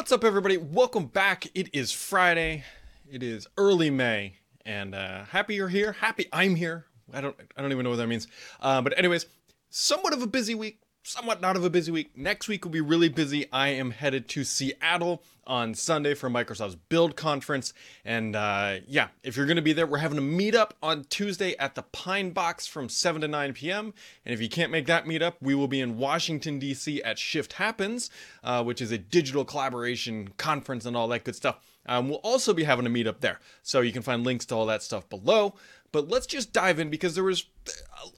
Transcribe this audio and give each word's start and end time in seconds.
What's 0.00 0.12
up, 0.12 0.24
everybody? 0.24 0.56
Welcome 0.56 1.08
back. 1.08 1.46
It 1.54 1.74
is 1.74 1.92
Friday. 1.92 2.64
It 3.12 3.22
is 3.22 3.46
early 3.58 3.90
May, 3.90 4.38
and 4.64 4.94
uh, 4.94 5.24
happy 5.24 5.54
you're 5.54 5.68
here. 5.68 5.92
Happy 5.92 6.26
I'm 6.32 6.54
here. 6.54 6.86
I 7.12 7.20
don't. 7.20 7.36
I 7.54 7.60
don't 7.60 7.70
even 7.70 7.84
know 7.84 7.90
what 7.90 7.96
that 7.96 8.06
means. 8.06 8.26
Uh, 8.62 8.80
but 8.80 8.98
anyways, 8.98 9.26
somewhat 9.68 10.14
of 10.14 10.22
a 10.22 10.26
busy 10.26 10.54
week. 10.54 10.80
Somewhat 11.02 11.40
not 11.40 11.56
of 11.56 11.64
a 11.64 11.70
busy 11.70 11.90
week. 11.90 12.10
Next 12.14 12.46
week 12.46 12.62
will 12.62 12.72
be 12.72 12.82
really 12.82 13.08
busy. 13.08 13.50
I 13.50 13.68
am 13.68 13.90
headed 13.90 14.28
to 14.28 14.44
Seattle 14.44 15.22
on 15.46 15.74
Sunday 15.74 16.12
for 16.12 16.28
Microsoft's 16.28 16.74
Build 16.74 17.16
Conference, 17.16 17.72
and 18.04 18.36
uh, 18.36 18.76
yeah, 18.86 19.08
if 19.22 19.34
you're 19.34 19.46
going 19.46 19.56
to 19.56 19.62
be 19.62 19.72
there, 19.72 19.86
we're 19.86 19.96
having 19.96 20.18
a 20.18 20.22
meetup 20.22 20.72
on 20.82 21.04
Tuesday 21.04 21.56
at 21.56 21.74
the 21.74 21.82
Pine 21.84 22.30
Box 22.32 22.66
from 22.66 22.90
7 22.90 23.22
to 23.22 23.28
9 23.28 23.54
p.m. 23.54 23.94
And 24.26 24.34
if 24.34 24.42
you 24.42 24.50
can't 24.50 24.70
make 24.70 24.86
that 24.86 25.06
meetup, 25.06 25.34
we 25.40 25.54
will 25.54 25.68
be 25.68 25.80
in 25.80 25.96
Washington 25.96 26.58
D.C. 26.58 27.02
at 27.02 27.18
Shift 27.18 27.54
Happens, 27.54 28.10
uh, 28.44 28.62
which 28.62 28.82
is 28.82 28.92
a 28.92 28.98
digital 28.98 29.46
collaboration 29.46 30.28
conference 30.36 30.84
and 30.84 30.98
all 30.98 31.08
that 31.08 31.24
good 31.24 31.34
stuff. 31.34 31.58
Um, 31.86 32.10
we'll 32.10 32.18
also 32.18 32.52
be 32.52 32.64
having 32.64 32.86
a 32.86 32.90
meetup 32.90 33.20
there, 33.20 33.40
so 33.62 33.80
you 33.80 33.92
can 33.92 34.02
find 34.02 34.22
links 34.22 34.44
to 34.46 34.54
all 34.54 34.66
that 34.66 34.82
stuff 34.82 35.08
below. 35.08 35.54
But 35.92 36.10
let's 36.10 36.26
just 36.26 36.52
dive 36.52 36.78
in 36.78 36.90
because 36.90 37.14
there 37.14 37.24
was 37.24 37.46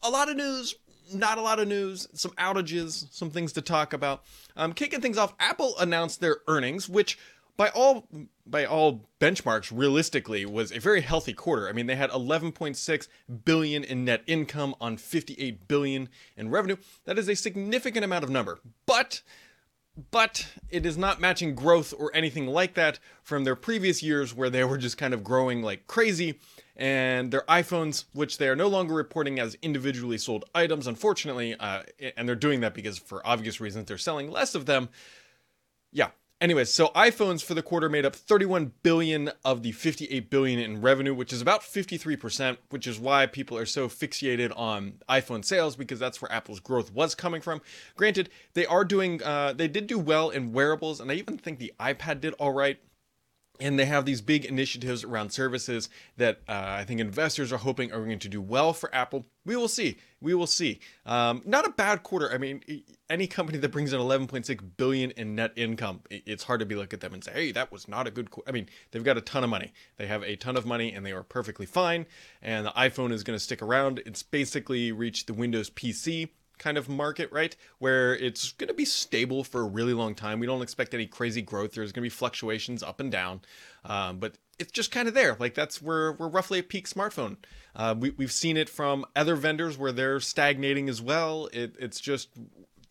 a 0.02 0.10
lot 0.10 0.28
of 0.28 0.36
news, 0.36 0.74
not 1.14 1.38
a 1.38 1.42
lot 1.42 1.58
of 1.58 1.68
news, 1.68 2.08
some 2.12 2.32
outages, 2.32 3.12
some 3.12 3.30
things 3.30 3.52
to 3.54 3.62
talk 3.62 3.92
about. 3.92 4.22
Um, 4.56 4.72
kicking 4.72 5.00
things 5.00 5.18
off, 5.18 5.34
Apple 5.38 5.74
announced 5.78 6.20
their 6.20 6.38
earnings, 6.48 6.88
which 6.88 7.18
by 7.56 7.68
all 7.68 8.08
by 8.46 8.64
all 8.64 9.08
benchmarks 9.20 9.70
realistically 9.74 10.44
was 10.44 10.72
a 10.72 10.78
very 10.78 11.00
healthy 11.00 11.32
quarter. 11.32 11.68
I 11.68 11.72
mean, 11.72 11.86
they 11.86 11.94
had 11.94 12.10
11.6 12.10 13.08
billion 13.44 13.84
in 13.84 14.04
net 14.04 14.22
income 14.26 14.74
on 14.80 14.96
58 14.96 15.68
billion 15.68 16.08
in 16.36 16.50
revenue. 16.50 16.76
That 17.04 17.18
is 17.18 17.28
a 17.28 17.36
significant 17.36 18.04
amount 18.04 18.24
of 18.24 18.30
number. 18.30 18.58
But 18.86 19.22
but 20.10 20.48
it 20.70 20.86
is 20.86 20.96
not 20.96 21.20
matching 21.20 21.54
growth 21.54 21.92
or 21.96 22.10
anything 22.14 22.46
like 22.46 22.74
that 22.74 22.98
from 23.22 23.44
their 23.44 23.54
previous 23.54 24.02
years 24.02 24.34
where 24.34 24.48
they 24.48 24.64
were 24.64 24.78
just 24.78 24.96
kind 24.96 25.12
of 25.12 25.22
growing 25.22 25.62
like 25.62 25.86
crazy 25.86 26.38
and 26.82 27.30
their 27.30 27.42
iPhones, 27.42 28.06
which 28.12 28.38
they 28.38 28.48
are 28.48 28.56
no 28.56 28.66
longer 28.66 28.92
reporting 28.92 29.38
as 29.38 29.56
individually 29.62 30.18
sold 30.18 30.44
items, 30.52 30.88
unfortunately, 30.88 31.54
uh, 31.54 31.84
and 32.16 32.28
they're 32.28 32.34
doing 32.34 32.58
that 32.58 32.74
because 32.74 32.98
for 32.98 33.24
obvious 33.24 33.60
reasons 33.60 33.86
they're 33.86 33.96
selling 33.96 34.32
less 34.32 34.56
of 34.56 34.66
them. 34.66 34.88
Yeah. 35.92 36.08
Anyways, 36.40 36.74
so 36.74 36.88
iPhones 36.88 37.40
for 37.40 37.54
the 37.54 37.62
quarter 37.62 37.88
made 37.88 38.04
up 38.04 38.16
31 38.16 38.72
billion 38.82 39.30
of 39.44 39.62
the 39.62 39.70
58 39.70 40.28
billion 40.28 40.58
in 40.58 40.80
revenue, 40.80 41.14
which 41.14 41.32
is 41.32 41.40
about 41.40 41.60
53%, 41.60 42.56
which 42.70 42.88
is 42.88 42.98
why 42.98 43.26
people 43.26 43.56
are 43.56 43.64
so 43.64 43.86
fixated 43.86 44.52
on 44.58 44.94
iPhone 45.08 45.44
sales 45.44 45.76
because 45.76 46.00
that's 46.00 46.20
where 46.20 46.32
Apple's 46.32 46.58
growth 46.58 46.92
was 46.92 47.14
coming 47.14 47.40
from. 47.40 47.62
Granted, 47.94 48.28
they 48.54 48.66
are 48.66 48.84
doing, 48.84 49.22
uh, 49.22 49.52
they 49.52 49.68
did 49.68 49.86
do 49.86 50.00
well 50.00 50.30
in 50.30 50.52
wearables, 50.52 50.98
and 50.98 51.12
I 51.12 51.14
even 51.14 51.38
think 51.38 51.60
the 51.60 51.72
iPad 51.78 52.20
did 52.20 52.34
all 52.40 52.52
right 52.52 52.80
and 53.60 53.78
they 53.78 53.84
have 53.84 54.04
these 54.04 54.20
big 54.20 54.44
initiatives 54.44 55.04
around 55.04 55.30
services 55.30 55.88
that 56.16 56.40
uh, 56.48 56.52
I 56.52 56.84
think 56.84 57.00
investors 57.00 57.52
are 57.52 57.58
hoping 57.58 57.92
are 57.92 58.04
going 58.04 58.18
to 58.18 58.28
do 58.28 58.40
well 58.40 58.72
for 58.72 58.92
Apple. 58.94 59.26
We 59.44 59.56
will 59.56 59.68
see. 59.68 59.98
We 60.20 60.34
will 60.34 60.46
see. 60.46 60.80
Um, 61.04 61.42
not 61.44 61.66
a 61.66 61.70
bad 61.70 62.02
quarter. 62.02 62.32
I 62.32 62.38
mean, 62.38 62.62
any 63.10 63.26
company 63.26 63.58
that 63.58 63.70
brings 63.70 63.92
in 63.92 64.00
11.6 64.00 64.60
billion 64.76 65.10
in 65.12 65.34
net 65.34 65.52
income, 65.56 66.00
it's 66.10 66.44
hard 66.44 66.60
to 66.60 66.66
be 66.66 66.74
look 66.74 66.94
at 66.94 67.00
them 67.00 67.12
and 67.12 67.22
say, 67.22 67.32
"Hey, 67.32 67.52
that 67.52 67.70
was 67.70 67.88
not 67.88 68.06
a 68.06 68.10
good." 68.10 68.30
Qu-. 68.30 68.42
I 68.46 68.52
mean, 68.52 68.68
they've 68.90 69.04
got 69.04 69.18
a 69.18 69.20
ton 69.20 69.44
of 69.44 69.50
money. 69.50 69.72
They 69.96 70.06
have 70.06 70.22
a 70.22 70.36
ton 70.36 70.56
of 70.56 70.64
money, 70.64 70.92
and 70.92 71.04
they 71.04 71.12
are 71.12 71.22
perfectly 71.22 71.66
fine. 71.66 72.06
And 72.40 72.66
the 72.66 72.70
iPhone 72.70 73.12
is 73.12 73.22
going 73.22 73.38
to 73.38 73.44
stick 73.44 73.62
around. 73.62 74.02
It's 74.06 74.22
basically 74.22 74.92
reached 74.92 75.26
the 75.26 75.34
Windows 75.34 75.70
PC 75.70 76.30
kind 76.58 76.78
of 76.78 76.88
market, 76.88 77.30
right? 77.32 77.54
Where 77.78 78.14
it's 78.16 78.52
going 78.52 78.68
to 78.68 78.74
be 78.74 78.84
stable 78.84 79.44
for 79.44 79.60
a 79.60 79.66
really 79.66 79.94
long 79.94 80.14
time. 80.14 80.40
We 80.40 80.46
don't 80.46 80.62
expect 80.62 80.94
any 80.94 81.06
crazy 81.06 81.42
growth. 81.42 81.72
There's 81.72 81.92
going 81.92 82.02
to 82.02 82.06
be 82.06 82.08
fluctuations 82.08 82.82
up 82.82 83.00
and 83.00 83.10
down, 83.10 83.40
um, 83.84 84.18
but 84.18 84.38
it's 84.58 84.72
just 84.72 84.90
kind 84.90 85.08
of 85.08 85.14
there. 85.14 85.36
Like 85.38 85.54
that's 85.54 85.82
where 85.82 86.12
we're 86.12 86.28
roughly 86.28 86.58
a 86.58 86.62
peak 86.62 86.88
smartphone. 86.88 87.36
Uh, 87.74 87.94
we, 87.98 88.10
we've 88.10 88.32
seen 88.32 88.56
it 88.56 88.68
from 88.68 89.04
other 89.16 89.34
vendors 89.34 89.76
where 89.76 89.92
they're 89.92 90.20
stagnating 90.20 90.88
as 90.88 91.02
well. 91.02 91.48
It, 91.52 91.74
it's 91.78 92.00
just 92.00 92.28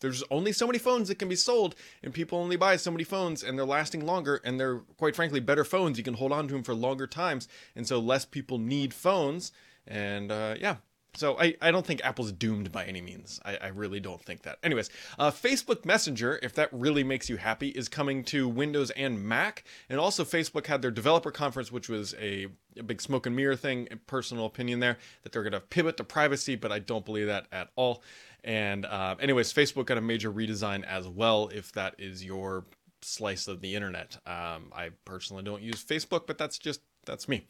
there's 0.01 0.23
only 0.29 0.51
so 0.51 0.67
many 0.67 0.79
phones 0.79 1.07
that 1.07 1.19
can 1.19 1.29
be 1.29 1.35
sold 1.35 1.75
and 2.03 2.13
people 2.13 2.39
only 2.39 2.57
buy 2.57 2.75
so 2.75 2.91
many 2.91 3.03
phones 3.03 3.43
and 3.43 3.57
they're 3.57 3.65
lasting 3.65 4.05
longer 4.05 4.41
and 4.43 4.59
they're 4.59 4.79
quite 4.97 5.15
frankly 5.15 5.39
better 5.39 5.63
phones 5.63 5.97
you 5.97 6.03
can 6.03 6.15
hold 6.15 6.31
on 6.31 6.47
to 6.47 6.53
them 6.53 6.63
for 6.63 6.73
longer 6.73 7.07
times 7.07 7.47
and 7.75 7.87
so 7.87 7.99
less 7.99 8.25
people 8.25 8.57
need 8.57 8.93
phones 8.93 9.51
and 9.87 10.31
uh, 10.31 10.55
yeah 10.59 10.77
so 11.13 11.37
I, 11.37 11.55
I 11.61 11.71
don't 11.71 11.85
think 11.85 12.01
Apple's 12.03 12.31
doomed 12.31 12.71
by 12.71 12.85
any 12.85 13.01
means. 13.01 13.39
I, 13.43 13.57
I 13.57 13.67
really 13.67 13.99
don't 13.99 14.23
think 14.23 14.43
that. 14.43 14.59
Anyways, 14.63 14.89
uh, 15.19 15.29
Facebook 15.29 15.83
Messenger, 15.83 16.39
if 16.41 16.53
that 16.55 16.69
really 16.71 17.03
makes 17.03 17.29
you 17.29 17.37
happy, 17.37 17.69
is 17.69 17.89
coming 17.89 18.23
to 18.25 18.47
Windows 18.47 18.91
and 18.91 19.21
Mac. 19.21 19.65
And 19.89 19.99
also 19.99 20.23
Facebook 20.23 20.67
had 20.67 20.81
their 20.81 20.91
developer 20.91 21.29
conference, 21.29 21.71
which 21.71 21.89
was 21.89 22.15
a, 22.19 22.47
a 22.77 22.83
big 22.83 23.01
smoke 23.01 23.25
and 23.25 23.35
mirror 23.35 23.57
thing, 23.57 23.89
personal 24.07 24.45
opinion 24.45 24.79
there, 24.79 24.97
that 25.23 25.33
they're 25.33 25.43
going 25.43 25.51
to 25.51 25.59
pivot 25.59 25.97
to 25.97 26.05
privacy, 26.05 26.55
but 26.55 26.71
I 26.71 26.79
don't 26.79 27.05
believe 27.05 27.27
that 27.27 27.47
at 27.51 27.69
all. 27.75 28.03
And 28.43 28.85
uh, 28.85 29.15
anyways, 29.19 29.53
Facebook 29.53 29.87
got 29.87 29.97
a 29.97 30.01
major 30.01 30.31
redesign 30.31 30.85
as 30.85 31.07
well, 31.07 31.49
if 31.53 31.73
that 31.73 31.95
is 31.97 32.23
your 32.23 32.65
slice 33.01 33.47
of 33.47 33.61
the 33.61 33.75
internet. 33.75 34.17
Um, 34.25 34.71
I 34.73 34.91
personally 35.03 35.43
don't 35.43 35.61
use 35.61 35.83
Facebook, 35.83 36.25
but 36.25 36.37
that's 36.37 36.57
just, 36.57 36.81
that's 37.05 37.27
me. 37.27 37.47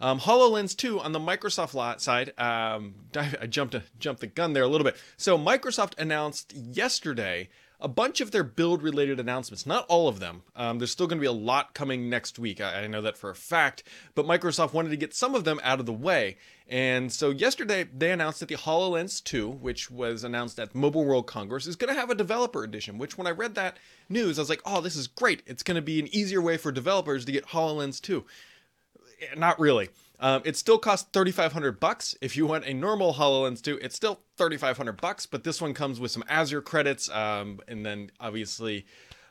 Um, 0.00 0.20
HoloLens 0.20 0.76
2 0.76 1.00
on 1.00 1.12
the 1.12 1.18
Microsoft 1.18 1.74
lot 1.74 2.00
side, 2.00 2.32
um, 2.38 2.94
I 3.16 3.46
jumped, 3.46 3.76
jumped 3.98 4.20
the 4.20 4.26
gun 4.26 4.52
there 4.52 4.62
a 4.62 4.68
little 4.68 4.84
bit. 4.84 4.96
So 5.16 5.36
Microsoft 5.36 5.98
announced 5.98 6.54
yesterday 6.54 7.48
a 7.80 7.88
bunch 7.88 8.20
of 8.20 8.32
their 8.32 8.42
build 8.42 8.82
related 8.82 9.20
announcements. 9.20 9.64
Not 9.64 9.86
all 9.88 10.08
of 10.08 10.18
them. 10.18 10.42
Um, 10.56 10.78
there's 10.78 10.90
still 10.90 11.06
going 11.06 11.18
to 11.18 11.22
be 11.22 11.28
a 11.28 11.32
lot 11.32 11.74
coming 11.74 12.10
next 12.10 12.38
week. 12.38 12.60
I, 12.60 12.84
I, 12.84 12.86
know 12.88 13.02
that 13.02 13.16
for 13.16 13.30
a 13.30 13.36
fact. 13.36 13.84
But 14.16 14.26
Microsoft 14.26 14.72
wanted 14.72 14.90
to 14.90 14.96
get 14.96 15.14
some 15.14 15.34
of 15.34 15.44
them 15.44 15.60
out 15.62 15.78
of 15.78 15.86
the 15.86 15.92
way. 15.92 16.38
And 16.68 17.12
so 17.12 17.30
yesterday 17.30 17.84
they 17.84 18.10
announced 18.10 18.40
that 18.40 18.48
the 18.48 18.56
HoloLens 18.56 19.22
2, 19.22 19.48
which 19.48 19.90
was 19.92 20.24
announced 20.24 20.58
at 20.58 20.74
Mobile 20.74 21.04
World 21.04 21.28
Congress, 21.28 21.68
is 21.68 21.76
going 21.76 21.94
to 21.94 21.98
have 21.98 22.10
a 22.10 22.16
developer 22.16 22.64
edition. 22.64 22.98
Which, 22.98 23.16
when 23.16 23.28
I 23.28 23.30
read 23.30 23.54
that 23.54 23.76
news, 24.08 24.38
I 24.38 24.42
was 24.42 24.50
like, 24.50 24.62
oh, 24.66 24.80
this 24.80 24.96
is 24.96 25.06
great. 25.06 25.42
It's 25.46 25.62
going 25.62 25.76
to 25.76 25.82
be 25.82 26.00
an 26.00 26.12
easier 26.12 26.42
way 26.42 26.56
for 26.56 26.72
developers 26.72 27.24
to 27.26 27.32
get 27.32 27.46
HoloLens 27.46 28.00
2 28.00 28.24
not 29.36 29.58
really. 29.58 29.90
Um, 30.20 30.42
it 30.44 30.56
still 30.56 30.78
costs 30.78 31.08
3500 31.12 31.78
bucks. 31.78 32.16
If 32.20 32.36
you 32.36 32.46
want 32.46 32.64
a 32.64 32.74
normal 32.74 33.14
HoloLens 33.14 33.62
2, 33.62 33.78
it's 33.80 33.94
still 33.94 34.20
3500 34.36 35.00
bucks, 35.00 35.26
but 35.26 35.44
this 35.44 35.62
one 35.62 35.74
comes 35.74 36.00
with 36.00 36.10
some 36.10 36.24
Azure 36.28 36.62
credits 36.62 37.08
um, 37.10 37.60
and 37.68 37.86
then 37.86 38.10
obviously 38.18 38.84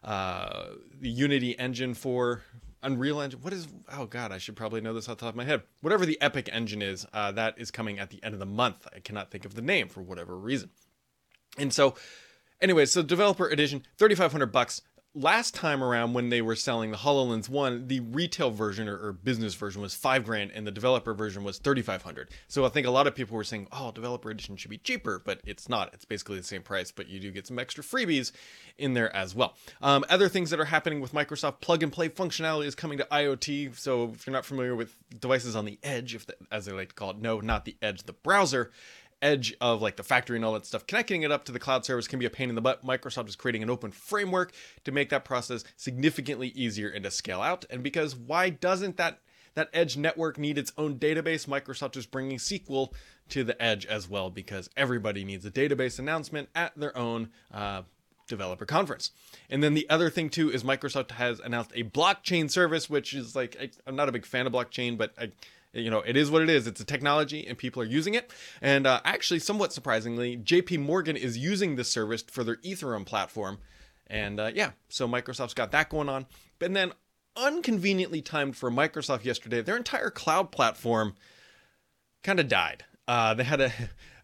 uh, 0.04 0.68
the 1.00 1.10
Unity 1.10 1.58
engine 1.60 1.94
for 1.94 2.44
Unreal 2.84 3.20
Engine. 3.20 3.42
What 3.42 3.54
is 3.54 3.68
Oh 3.92 4.06
god, 4.06 4.32
I 4.32 4.38
should 4.38 4.56
probably 4.56 4.80
know 4.80 4.94
this 4.94 5.10
off 5.10 5.18
the 5.18 5.26
top 5.26 5.34
of 5.34 5.36
my 5.36 5.44
head. 5.44 5.64
Whatever 5.82 6.06
the 6.06 6.20
Epic 6.22 6.50
engine 6.52 6.82
is, 6.82 7.06
uh, 7.12 7.32
that 7.34 7.56
is 7.58 7.72
coming 7.72 8.00
at 8.00 8.10
the 8.10 8.24
end 8.24 8.34
of 8.34 8.40
the 8.40 8.46
month. 8.46 8.88
I 8.96 9.00
cannot 9.00 9.30
think 9.32 9.46
of 9.46 9.56
the 9.56 9.62
name 9.62 9.90
for 9.90 10.02
whatever 10.02 10.38
reason. 10.38 10.70
And 11.58 11.74
so 11.74 11.96
anyway, 12.62 12.86
so 12.86 13.02
developer 13.02 13.48
edition, 13.48 13.84
3500 13.98 14.46
bucks 14.48 14.82
last 15.18 15.56
time 15.56 15.84
around 15.84 16.14
when 16.14 16.30
they 16.30 16.42
were 16.42 16.56
selling 16.56 16.92
the 16.92 16.98
HoloLens 16.98 17.50
1, 17.50 17.88
the 17.88 18.02
retail 18.02 18.52
version 18.52 18.88
or, 18.88 18.98
or, 18.98 19.14
business 19.14 19.56
version 19.56 19.82
was 19.82 19.96
5 19.96 20.24
grand 20.24 20.52
and 20.54 20.66
the 20.66 20.72
developer 20.72 21.14
version 21.14 21.44
was 21.44 21.58
3500. 21.58 22.30
So 22.48 22.66
I 22.66 22.70
think 22.70 22.86
a 22.86 22.92
lot 22.92 23.08
of 23.08 23.16
people 23.16 23.36
were 23.36 23.44
saying, 23.44 23.68
"Oh, 23.72 23.92
developer 23.92 24.30
edition 24.30 24.56
should 24.58 24.70
be 24.70 24.78
cheaper," 24.78 25.20
but 25.20 25.42
it's 25.46 25.68
not. 25.68 25.94
It's 25.94 26.06
basically 26.06 26.38
the 26.38 26.44
same 26.44 26.62
price, 26.62 26.92
but 26.92 27.08
you 27.08 27.20
do 27.20 27.32
get 27.32 27.48
some 27.48 27.58
extra 27.58 27.84
freebies 27.84 28.32
in 28.78 28.94
there 28.94 29.14
as 29.16 29.34
well. 29.34 29.56
Um, 29.82 30.06
other 30.10 30.30
things 30.30 30.52
that 30.52 30.60
are 30.60 30.66
happening 30.66 31.02
with 31.02 31.14
Microsoft 31.14 31.62
plug 31.62 31.82
and 31.82 31.92
play 31.92 32.10
functionality 32.10 32.66
is 32.66 32.76
coming 32.76 32.98
to 33.00 33.08
IoT. 33.12 33.76
So 33.78 34.12
if 34.14 34.28
you're 34.28 34.34
not 34.34 34.46
familiar 34.46 34.76
with 34.76 34.96
devices 35.20 35.56
on 35.56 35.66
the 35.66 35.80
edge, 35.84 36.14
if 36.14 36.26
the, 36.28 36.36
as 36.52 36.66
they 36.66 36.72
like 36.72 36.90
to 36.90 36.96
call 36.96 37.12
it, 37.12 37.18
no, 37.18 37.40
not 37.40 37.66
the 37.66 37.76
edge, 37.82 38.04
the 38.04 38.14
browser, 38.14 38.72
edge 39.22 39.56
of 39.62 39.82
like 39.82 39.96
the 39.96 40.04
factory 40.04 40.36
and 40.36 40.46
all 40.46 40.54
that 40.54 40.66
stuff, 40.66 40.86
connecting 40.88 41.24
it 41.24 41.32
up 41.32 41.46
to 41.46 41.52
the 41.52 41.60
cloud 41.60 41.86
service 41.86 42.08
can 42.08 42.20
be 42.20 42.26
a 42.26 42.30
pain 42.30 42.50
in 42.50 42.56
the 42.56 42.62
butt. 42.62 42.86
Microsoft 42.86 43.28
is 43.30 43.36
creating 43.36 43.64
an 43.64 43.70
open 43.70 43.92
framework 43.92 44.54
to 44.84 44.92
make 44.92 45.10
that 45.10 45.26
process 45.26 45.64
significantly 45.76 46.50
easier 46.50 46.90
and 46.90 47.04
to 47.04 47.12
scale 47.12 47.42
out. 47.42 47.66
And 47.70 47.84
because 47.84 48.16
why 48.16 48.50
doesn't 48.50 48.98
that 48.98 49.20
that 49.56 49.70
edge 49.74 49.98
network 49.98 50.38
need 50.38 50.58
its 50.58 50.72
own 50.78 51.00
database? 51.00 51.48
Microsoft 51.48 51.98
is 51.98 52.06
bringing 52.06 52.38
SQL 52.38 52.94
to 53.30 53.44
the 53.44 53.60
edge 53.62 53.86
as 53.86 54.08
well 54.08 54.30
because 54.30 54.70
everybody 54.78 55.24
needs 55.24 55.46
a 55.46 55.52
database 55.52 55.98
announcement 55.98 56.50
at 56.54 56.78
their 56.78 56.96
own 56.96 57.30
uh, 57.52 57.82
developer 58.28 58.66
conference. 58.66 59.12
And 59.50 59.64
then 59.64 59.74
the 59.74 59.90
other 59.90 60.10
thing 60.10 60.30
too 60.30 60.52
is 60.52 60.64
Microsoft 60.64 61.12
has 61.12 61.40
announced 61.40 61.72
a 61.74 61.84
blockchain 61.84 62.52
service, 62.52 62.90
which 62.90 63.14
is 63.14 63.36
like 63.36 63.58
I, 63.60 63.90
am 63.90 63.96
not 63.96 64.10
a 64.10 64.12
big 64.12 64.26
fan 64.26 64.46
of 64.46 64.54
blockchain, 64.54 64.98
but 64.98 65.14
I 65.18 65.32
you 65.82 65.90
know, 65.90 66.00
it 66.00 66.16
is 66.18 66.32
what 66.32 66.42
it 66.42 66.50
is. 66.50 66.68
It's 66.68 66.82
a 66.82 66.86
technology 66.86 67.46
and 67.48 67.58
people 67.58 67.82
are 67.82 67.86
using 67.86 68.14
it. 68.14 68.32
And 68.62 68.88
uh, 68.88 69.02
actually, 69.04 69.40
somewhat 69.40 69.74
surprisingly, 69.74 70.38
JP 70.38 70.80
Morgan 70.80 71.18
is 71.18 71.38
using 71.38 71.76
this 71.76 71.90
service 71.92 72.24
for 72.24 72.44
their 72.44 72.58
Ethereum 72.58 73.06
platform. 73.06 73.60
And 74.08 74.40
uh, 74.40 74.52
yeah, 74.54 74.72
so 74.90 75.08
Microsoft's 75.08 75.54
got 75.54 75.72
that 75.72 75.90
going 75.90 76.10
on. 76.10 76.26
And 76.62 76.76
then, 76.76 76.94
unconveniently 77.36 78.22
timed 78.22 78.58
for 78.58 78.72
Microsoft 78.72 79.24
yesterday, 79.24 79.62
their 79.62 79.78
entire 79.78 80.10
cloud 80.10 80.52
platform 80.52 81.16
kind 82.24 82.40
of 82.40 82.48
died. 82.48 82.84
Uh, 83.08 83.34
they 83.34 83.44
had 83.44 83.62
a, 83.62 83.72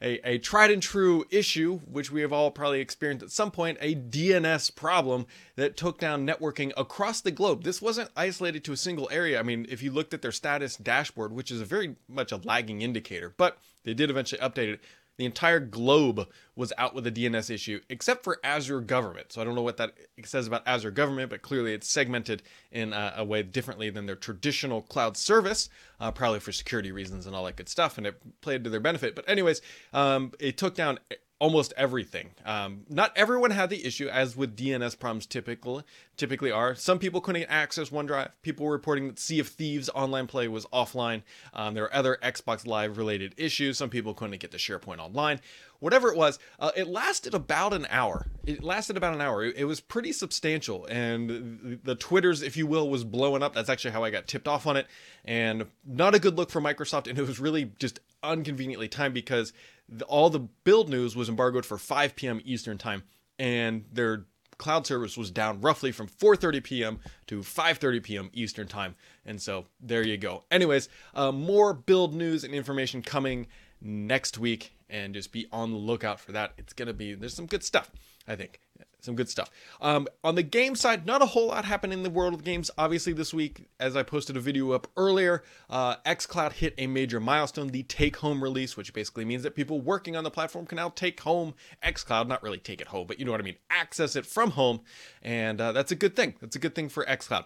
a, 0.01 0.29
a 0.29 0.37
tried 0.37 0.69
and 0.69 0.81
true 0.81 1.25
issue, 1.29 1.79
which 1.79 2.11
we 2.11 2.21
have 2.21 2.33
all 2.33 2.51
probably 2.51 2.81
experienced 2.81 3.23
at 3.23 3.31
some 3.31 3.49
point, 3.49 3.77
a 3.79 3.95
DNS 3.95 4.75
problem 4.75 5.25
that 5.55 5.77
took 5.77 5.99
down 5.99 6.27
networking 6.27 6.73
across 6.75 7.21
the 7.21 7.31
globe. 7.31 7.63
This 7.63 7.81
wasn't 7.81 8.11
isolated 8.15 8.63
to 8.65 8.73
a 8.73 8.77
single 8.77 9.07
area. 9.11 9.39
I 9.39 9.43
mean, 9.43 9.65
if 9.69 9.81
you 9.81 9.91
looked 9.91 10.13
at 10.13 10.21
their 10.21 10.33
status 10.33 10.75
dashboard, 10.75 11.31
which 11.31 11.49
is 11.49 11.61
a 11.61 11.65
very 11.65 11.95
much 12.09 12.33
a 12.33 12.37
lagging 12.37 12.81
indicator, 12.81 13.33
but 13.37 13.57
they 13.85 13.93
did 13.93 14.09
eventually 14.09 14.41
update 14.41 14.73
it 14.73 14.81
the 15.17 15.25
entire 15.25 15.59
globe 15.59 16.27
was 16.55 16.73
out 16.77 16.95
with 16.95 17.05
a 17.07 17.11
DNS 17.11 17.49
issue, 17.49 17.79
except 17.89 18.23
for 18.23 18.39
Azure 18.43 18.81
Government. 18.81 19.31
So 19.31 19.41
I 19.41 19.43
don't 19.43 19.55
know 19.55 19.61
what 19.61 19.77
that 19.77 19.93
says 20.25 20.47
about 20.47 20.63
Azure 20.65 20.91
Government, 20.91 21.29
but 21.29 21.41
clearly 21.41 21.73
it's 21.73 21.91
segmented 21.91 22.43
in 22.71 22.93
a, 22.93 23.13
a 23.17 23.23
way 23.23 23.43
differently 23.43 23.89
than 23.89 24.05
their 24.05 24.15
traditional 24.15 24.81
cloud 24.81 25.17
service, 25.17 25.69
uh, 25.99 26.11
probably 26.11 26.39
for 26.39 26.51
security 26.51 26.91
reasons 26.91 27.25
and 27.27 27.35
all 27.35 27.45
that 27.45 27.55
good 27.55 27.69
stuff, 27.69 27.97
and 27.97 28.07
it 28.07 28.41
played 28.41 28.63
to 28.63 28.69
their 28.69 28.79
benefit. 28.79 29.15
But 29.15 29.29
anyways, 29.29 29.61
um, 29.93 30.31
it 30.39 30.57
took 30.57 30.75
down 30.75 30.99
almost 31.43 31.73
everything. 31.75 32.29
Um, 32.45 32.85
not 32.87 33.11
everyone 33.17 33.51
had 33.51 33.69
the 33.69 33.85
issue, 33.85 34.07
as 34.07 34.37
with 34.37 34.55
DNS 34.55 34.97
problems 34.97 35.25
typically 35.25 35.83
typically 36.15 36.51
are. 36.51 36.73
Some 36.73 36.99
people 36.99 37.19
couldn't 37.19 37.43
access 37.47 37.89
OneDrive. 37.89 38.31
People 38.43 38.65
were 38.65 38.71
reporting 38.71 39.07
that 39.07 39.19
Sea 39.19 39.39
of 39.39 39.49
Thieves 39.49 39.89
online 39.93 40.25
play 40.25 40.47
was 40.47 40.65
offline. 40.67 41.21
Um, 41.53 41.73
there 41.73 41.83
were 41.83 41.93
other 41.93 42.17
Xbox 42.23 42.65
Live 42.65 42.97
related 42.97 43.33
issues. 43.35 43.77
Some 43.77 43.89
people 43.89 44.13
couldn't 44.13 44.39
get 44.39 44.51
to 44.51 44.57
SharePoint 44.57 44.99
Online. 44.99 45.41
Whatever 45.79 46.09
it 46.09 46.15
was, 46.15 46.39
uh, 46.61 46.71
it 46.77 46.87
lasted 46.87 47.33
about 47.33 47.73
an 47.73 47.87
hour. 47.89 48.27
It 48.45 48.63
lasted 48.63 48.95
about 48.95 49.13
an 49.13 49.19
hour. 49.19 49.43
It, 49.43 49.57
it 49.57 49.65
was 49.65 49.81
pretty 49.81 50.13
substantial, 50.13 50.85
and 50.85 51.29
the, 51.29 51.79
the 51.83 51.95
Twitters, 51.95 52.41
if 52.41 52.55
you 52.55 52.67
will, 52.67 52.89
was 52.89 53.03
blowing 53.03 53.43
up. 53.43 53.53
That's 53.53 53.67
actually 53.67 53.91
how 53.91 54.05
I 54.05 54.11
got 54.11 54.27
tipped 54.27 54.47
off 54.47 54.65
on 54.65 54.77
it, 54.77 54.87
and 55.25 55.65
not 55.85 56.15
a 56.15 56.19
good 56.19 56.37
look 56.37 56.49
for 56.51 56.61
Microsoft. 56.61 57.09
And 57.09 57.19
it 57.19 57.27
was 57.27 57.37
really 57.37 57.73
just 57.79 57.99
unconveniently 58.23 58.87
timed 58.87 59.13
because 59.13 59.51
the, 59.89 60.05
all 60.05 60.29
the 60.29 60.39
build 60.39 60.89
news 60.89 61.15
was 61.15 61.29
embargoed 61.29 61.65
for 61.65 61.77
5 61.77 62.15
p.m. 62.15 62.41
Eastern 62.43 62.77
time, 62.77 63.03
and 63.37 63.85
their 63.91 64.25
cloud 64.57 64.87
service 64.87 65.17
was 65.17 65.31
down 65.31 65.61
roughly 65.61 65.91
from 65.91 66.07
4:30 66.07 66.63
p.m. 66.63 66.99
to 67.27 67.39
5:30 67.39 68.03
p.m. 68.03 68.29
Eastern 68.33 68.67
time. 68.67 68.95
And 69.25 69.41
so 69.41 69.65
there 69.79 70.05
you 70.05 70.17
go. 70.17 70.43
Anyways, 70.51 70.89
uh, 71.15 71.31
more 71.31 71.73
build 71.73 72.13
news 72.13 72.43
and 72.43 72.53
information 72.53 73.01
coming 73.01 73.47
next 73.83 74.37
week, 74.37 74.73
and 74.89 75.13
just 75.13 75.31
be 75.31 75.47
on 75.51 75.71
the 75.71 75.77
lookout 75.77 76.19
for 76.19 76.31
that. 76.31 76.53
It's 76.57 76.73
gonna 76.73 76.93
be 76.93 77.13
there's 77.13 77.35
some 77.35 77.45
good 77.45 77.63
stuff, 77.63 77.91
I 78.27 78.35
think 78.35 78.59
some 79.03 79.15
good 79.15 79.29
stuff. 79.29 79.49
Um, 79.81 80.07
on 80.23 80.35
the 80.35 80.43
game 80.43 80.75
side, 80.75 81.05
not 81.05 81.21
a 81.21 81.25
whole 81.25 81.47
lot 81.47 81.65
happened 81.65 81.93
in 81.93 82.03
the 82.03 82.09
world 82.09 82.33
of 82.33 82.43
games. 82.43 82.71
Obviously, 82.77 83.13
this 83.13 83.33
week, 83.33 83.67
as 83.79 83.95
I 83.95 84.03
posted 84.03 84.37
a 84.37 84.39
video 84.39 84.71
up 84.71 84.87
earlier, 84.95 85.43
uh, 85.69 85.97
xCloud 86.05 86.53
hit 86.53 86.73
a 86.77 86.87
major 86.87 87.19
milestone, 87.19 87.67
the 87.67 87.83
take 87.83 88.17
home 88.17 88.41
release, 88.41 88.77
which 88.77 88.93
basically 88.93 89.25
means 89.25 89.43
that 89.43 89.55
people 89.55 89.81
working 89.81 90.15
on 90.15 90.23
the 90.23 90.31
platform 90.31 90.65
can 90.65 90.77
now 90.77 90.89
take 90.89 91.19
home 91.19 91.53
xCloud, 91.83 92.27
not 92.27 92.41
really 92.43 92.57
take 92.57 92.81
it 92.81 92.87
home, 92.87 93.05
but 93.07 93.19
you 93.19 93.25
know 93.25 93.31
what 93.31 93.41
I 93.41 93.43
mean, 93.43 93.57
access 93.69 94.15
it 94.15 94.25
from 94.25 94.51
home. 94.51 94.81
And 95.21 95.59
uh, 95.59 95.71
that's 95.73 95.91
a 95.91 95.95
good 95.95 96.15
thing. 96.15 96.35
That's 96.39 96.55
a 96.55 96.59
good 96.59 96.75
thing 96.75 96.89
for 96.89 97.05
xCloud. 97.05 97.45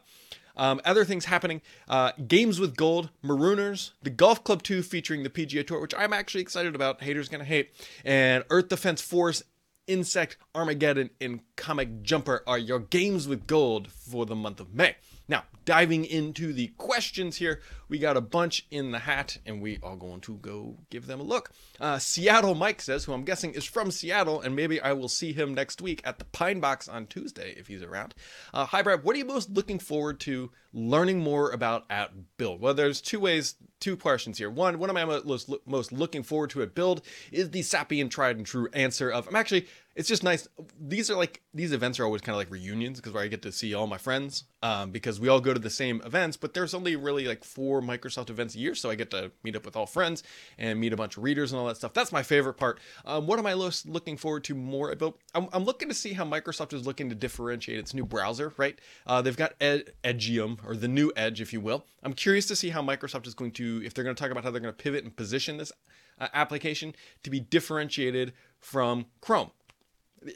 Um, 0.58 0.82
other 0.84 1.06
things 1.06 1.26
happening 1.26 1.62
uh, 1.88 2.12
Games 2.28 2.60
with 2.60 2.76
Gold, 2.76 3.10
Marooners, 3.24 3.92
the 4.02 4.10
Golf 4.10 4.44
Club 4.44 4.64
2 4.64 4.82
featuring 4.84 5.24
the 5.24 5.30
PGA 5.30 5.66
Tour, 5.66 5.80
which 5.80 5.94
I'm 5.98 6.14
actually 6.14 6.42
excited 6.42 6.76
about. 6.76 7.02
Haters 7.02 7.30
gonna 7.30 7.44
hate. 7.44 7.72
And 8.04 8.44
Earth 8.50 8.70
Defense 8.70 9.02
Force 9.02 9.44
Insect, 9.88 10.36
Armageddon, 10.54 11.12
and 11.22 11.40
Comic 11.56 12.02
Jumper 12.02 12.44
are 12.46 12.58
your 12.58 12.80
games 12.80 13.26
with 13.28 13.48
gold 13.48 13.90
for 13.90 14.26
the 14.26 14.36
month 14.36 14.60
of 14.60 14.74
May. 14.74 14.98
Now, 15.30 15.44
diving 15.68 16.06
into 16.06 16.54
the 16.54 16.68
questions 16.78 17.36
here, 17.36 17.60
we 17.90 18.00
got 18.00 18.16
a 18.16 18.22
bunch 18.22 18.66
in 18.72 18.92
the 18.92 19.00
hat, 19.00 19.38
and 19.46 19.62
we 19.62 19.78
are 19.84 19.98
going 19.98 20.22
to 20.22 20.38
go 20.38 20.78
give 20.90 21.08
them 21.08 21.20
a 21.20 21.24
look. 21.24 21.52
Uh, 21.80 22.00
Seattle 22.00 22.56
Mike 22.56 22.82
says, 22.82 23.04
who 23.04 23.12
I'm 23.12 23.26
guessing 23.26 23.52
is 23.52 23.66
from 23.66 23.92
Seattle, 23.92 24.40
and 24.40 24.56
maybe 24.56 24.80
I 24.80 24.94
will 24.94 25.10
see 25.10 25.34
him 25.34 25.54
next 25.54 25.82
week 25.82 26.02
at 26.06 26.20
the 26.20 26.26
Pine 26.26 26.62
Box 26.62 26.88
on 26.88 27.06
Tuesday 27.06 27.54
if 27.58 27.68
he's 27.68 27.84
around. 27.84 28.16
Uh, 28.54 28.66
hi, 28.66 28.82
Brad. 28.82 29.04
What 29.04 29.16
are 29.16 29.20
you 29.20 29.26
most 29.26 29.50
looking 29.50 29.78
forward 29.78 30.22
to 30.22 30.52
learning 30.72 31.20
more 31.20 31.52
about 31.52 31.86
at 31.90 32.12
Build? 32.38 32.62
Well, 32.62 32.74
there's 32.74 33.02
two 33.02 33.20
ways, 33.20 33.56
two 33.82 33.98
questions 33.98 34.38
here. 34.38 34.50
One, 34.50 34.80
what 34.80 34.90
am 34.90 34.96
I 34.96 35.04
most, 35.04 35.52
most 35.66 35.92
looking 35.92 36.24
forward 36.24 36.50
to 36.52 36.62
at 36.62 36.76
Build 36.76 37.02
is 37.34 37.52
the 37.52 37.62
sappy 37.62 38.00
and 38.00 38.10
tried 38.10 38.38
and 38.38 38.46
true 38.46 38.70
answer 38.74 39.10
of 39.10 39.28
I'm 39.28 39.36
actually 39.36 39.68
it's 39.98 40.08
just 40.08 40.24
nice. 40.24 40.48
These 40.80 41.10
are 41.10 41.16
like 41.16 41.42
these 41.56 41.72
events 41.72 42.00
are 42.00 42.06
always 42.06 42.22
kind 42.22 42.36
of 42.36 42.38
like 42.38 42.52
reunions 42.52 43.00
because 43.00 43.14
where 43.14 43.24
I 43.24 43.28
get 43.28 43.42
to 43.42 43.52
see 43.52 43.74
all 43.74 43.88
my 43.88 43.98
friends 43.98 44.44
um, 44.62 44.92
because 44.92 45.20
we 45.20 45.28
all 45.28 45.42
go 45.42 45.56
to 45.56 45.57
the 45.60 45.70
same 45.70 46.02
events. 46.06 46.38
But 46.38 46.54
there's 46.54 46.74
only 46.74 46.96
really 46.96 47.26
like 47.26 47.44
four 47.44 47.82
Microsoft 47.82 48.30
events 48.30 48.56
a 48.56 48.60
year, 48.60 48.76
so 48.76 48.90
I 48.90 48.96
get 48.96 49.12
to 49.12 49.32
meet 49.44 49.56
up 49.56 49.66
with 49.66 49.76
all 49.76 49.86
friends 49.86 50.24
and 50.58 50.80
meet 50.80 50.94
a 50.94 50.98
bunch 50.98 51.18
of 51.18 51.24
readers 51.24 51.52
and 51.52 51.60
all 51.60 51.68
that 51.68 51.78
stuff. 51.78 51.94
That's 51.94 52.12
my 52.12 52.24
favorite 52.24 52.56
part. 52.56 52.80
Um, 53.06 53.28
what 53.28 53.40
am 53.40 53.46
I 53.46 53.54
looking 53.54 54.18
forward 54.18 54.44
to 54.46 54.56
more 54.56 54.92
about? 54.92 55.18
I'm, 55.34 55.48
I'm, 55.54 55.64
looking 55.64 55.90
to 55.90 55.96
see 55.96 56.14
how 56.14 56.26
Microsoft 56.26 56.74
is 56.74 56.86
looking 56.86 57.10
to 57.10 57.16
differentiate 57.16 57.80
its 57.80 57.94
new 57.94 58.06
browser. 58.06 58.54
Right? 58.58 58.80
Uh, 59.06 59.22
they've 59.22 59.38
got 59.38 59.54
Ed- 59.60 59.92
Edgium 60.04 60.60
or 60.66 60.76
the 60.76 60.88
new 60.88 61.12
Edge, 61.16 61.42
if 61.42 61.54
you 61.54 61.62
will. 61.62 61.86
I'm 62.04 62.14
curious 62.14 62.46
to 62.48 62.56
see 62.56 62.70
how 62.70 62.82
Microsoft 62.82 63.28
is 63.28 63.34
going 63.34 63.52
to 63.54 63.82
if 63.84 63.94
they're 63.94 64.04
going 64.04 64.16
to 64.16 64.22
talk 64.22 64.32
about 64.32 64.44
how 64.44 64.52
they're 64.52 64.62
going 64.62 64.74
to 64.74 64.84
pivot 64.84 65.04
and 65.04 65.16
position 65.16 65.58
this 65.58 65.72
uh, 66.20 66.28
application 66.34 66.96
to 67.24 67.30
be 67.30 67.40
differentiated 67.40 68.34
from 68.60 69.06
Chrome 69.22 69.52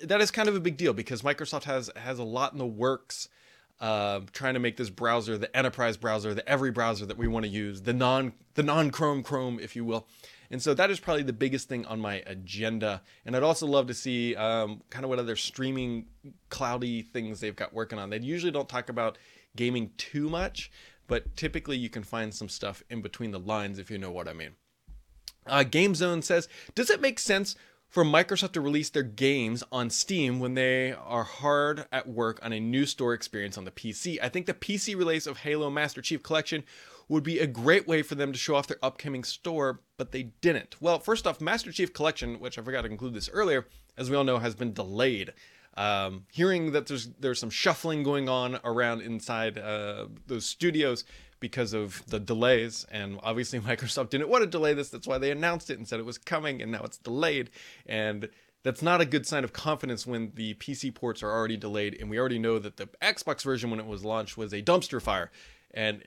that 0.03 0.21
is 0.21 0.31
kind 0.31 0.47
of 0.47 0.55
a 0.55 0.59
big 0.59 0.77
deal 0.77 0.93
because 0.93 1.21
Microsoft 1.21 1.63
has 1.63 1.89
has 1.95 2.19
a 2.19 2.23
lot 2.23 2.53
in 2.53 2.59
the 2.59 2.65
works 2.65 3.29
uh, 3.81 4.21
trying 4.31 4.53
to 4.53 4.59
make 4.59 4.77
this 4.77 4.91
browser 4.91 5.37
the 5.37 5.55
enterprise 5.57 5.97
browser, 5.97 6.33
the 6.33 6.47
every 6.47 6.71
browser 6.71 7.05
that 7.07 7.17
we 7.17 7.27
want 7.27 7.45
to 7.45 7.51
use, 7.51 7.81
the 7.81 7.93
non 7.93 8.33
the 8.53 8.63
non 8.63 8.91
Chrome 8.91 9.23
Chrome, 9.23 9.59
if 9.59 9.75
you 9.75 9.83
will. 9.83 10.07
And 10.51 10.61
so 10.61 10.73
that 10.73 10.91
is 10.91 10.99
probably 10.99 11.23
the 11.23 11.33
biggest 11.33 11.69
thing 11.69 11.85
on 11.85 11.99
my 11.99 12.21
agenda. 12.27 13.01
And 13.25 13.35
I'd 13.35 13.43
also 13.43 13.65
love 13.65 13.87
to 13.87 13.93
see 13.93 14.35
um, 14.35 14.81
kind 14.89 15.05
of 15.05 15.09
what 15.09 15.17
other 15.17 15.37
streaming 15.37 16.07
cloudy 16.49 17.01
things 17.01 17.39
they've 17.39 17.55
got 17.55 17.73
working 17.73 17.97
on. 17.97 18.09
They 18.09 18.19
usually 18.19 18.51
don't 18.51 18.67
talk 18.67 18.89
about 18.89 19.17
gaming 19.55 19.91
too 19.97 20.29
much, 20.29 20.69
but 21.07 21.37
typically 21.37 21.77
you 21.77 21.89
can 21.89 22.03
find 22.03 22.33
some 22.33 22.49
stuff 22.49 22.83
in 22.89 23.01
between 23.01 23.31
the 23.31 23.39
lines 23.39 23.79
if 23.79 23.89
you 23.89 23.97
know 23.97 24.11
what 24.11 24.27
I 24.27 24.33
mean. 24.33 24.51
Uh, 25.47 25.63
Game 25.63 25.95
Zone 25.95 26.21
says, 26.21 26.47
does 26.75 26.89
it 26.89 27.01
make 27.01 27.17
sense 27.17 27.55
for 27.91 28.05
Microsoft 28.05 28.53
to 28.53 28.61
release 28.61 28.89
their 28.89 29.03
games 29.03 29.63
on 29.69 29.89
Steam 29.89 30.39
when 30.39 30.53
they 30.53 30.93
are 30.93 31.25
hard 31.25 31.85
at 31.91 32.07
work 32.07 32.39
on 32.41 32.53
a 32.53 32.59
new 32.59 32.85
store 32.85 33.13
experience 33.13 33.57
on 33.57 33.65
the 33.65 33.71
PC. 33.71 34.17
I 34.23 34.29
think 34.29 34.45
the 34.45 34.53
PC 34.53 34.97
release 34.97 35.27
of 35.27 35.39
Halo 35.39 35.69
Master 35.69 36.01
Chief 36.01 36.23
Collection 36.23 36.63
would 37.09 37.23
be 37.23 37.39
a 37.39 37.47
great 37.47 37.89
way 37.89 38.01
for 38.01 38.15
them 38.15 38.31
to 38.31 38.39
show 38.39 38.55
off 38.55 38.67
their 38.67 38.77
upcoming 38.81 39.25
store, 39.25 39.81
but 39.97 40.13
they 40.13 40.23
didn't. 40.39 40.81
Well, 40.81 40.99
first 40.99 41.27
off, 41.27 41.41
Master 41.41 41.73
Chief 41.73 41.91
Collection, 41.91 42.39
which 42.39 42.57
I 42.57 42.61
forgot 42.61 42.83
to 42.83 42.87
include 42.89 43.13
this 43.13 43.29
earlier, 43.29 43.67
as 43.97 44.09
we 44.09 44.15
all 44.15 44.23
know, 44.23 44.39
has 44.39 44.55
been 44.55 44.71
delayed. 44.71 45.33
Um, 45.75 46.25
hearing 46.31 46.71
that 46.71 46.87
there's 46.87 47.09
there's 47.19 47.39
some 47.39 47.49
shuffling 47.49 48.03
going 48.03 48.29
on 48.29 48.59
around 48.63 49.01
inside 49.01 49.57
uh, 49.57 50.07
those 50.27 50.45
studios 50.45 51.03
because 51.41 51.73
of 51.73 52.05
the 52.07 52.19
delays. 52.19 52.85
And 52.89 53.19
obviously, 53.21 53.59
Microsoft 53.71 54.11
didn't 54.11 54.29
want 54.29 54.43
to 54.43 54.49
delay 54.49 54.73
this. 54.73 54.89
That's 54.89 55.07
why 55.07 55.17
they 55.17 55.31
announced 55.31 55.69
it 55.69 55.77
and 55.77 55.85
said 55.85 55.99
it 55.99 56.05
was 56.05 56.17
coming, 56.17 56.61
and 56.61 56.71
now 56.71 56.83
it's 56.83 56.97
delayed. 56.97 57.49
And 57.85 58.29
that's 58.63 58.81
not 58.81 59.01
a 59.01 59.05
good 59.05 59.25
sign 59.27 59.43
of 59.43 59.51
confidence 59.51 60.07
when 60.07 60.31
the 60.35 60.53
PC 60.53 60.95
ports 60.95 61.21
are 61.21 61.31
already 61.31 61.57
delayed. 61.57 61.97
And 61.99 62.09
we 62.09 62.17
already 62.17 62.39
know 62.39 62.59
that 62.59 62.77
the 62.77 62.87
Xbox 63.01 63.43
version, 63.43 63.69
when 63.69 63.79
it 63.79 63.85
was 63.87 64.05
launched, 64.05 64.37
was 64.37 64.53
a 64.53 64.61
dumpster 64.61 65.01
fire. 65.01 65.31
And 65.73 66.03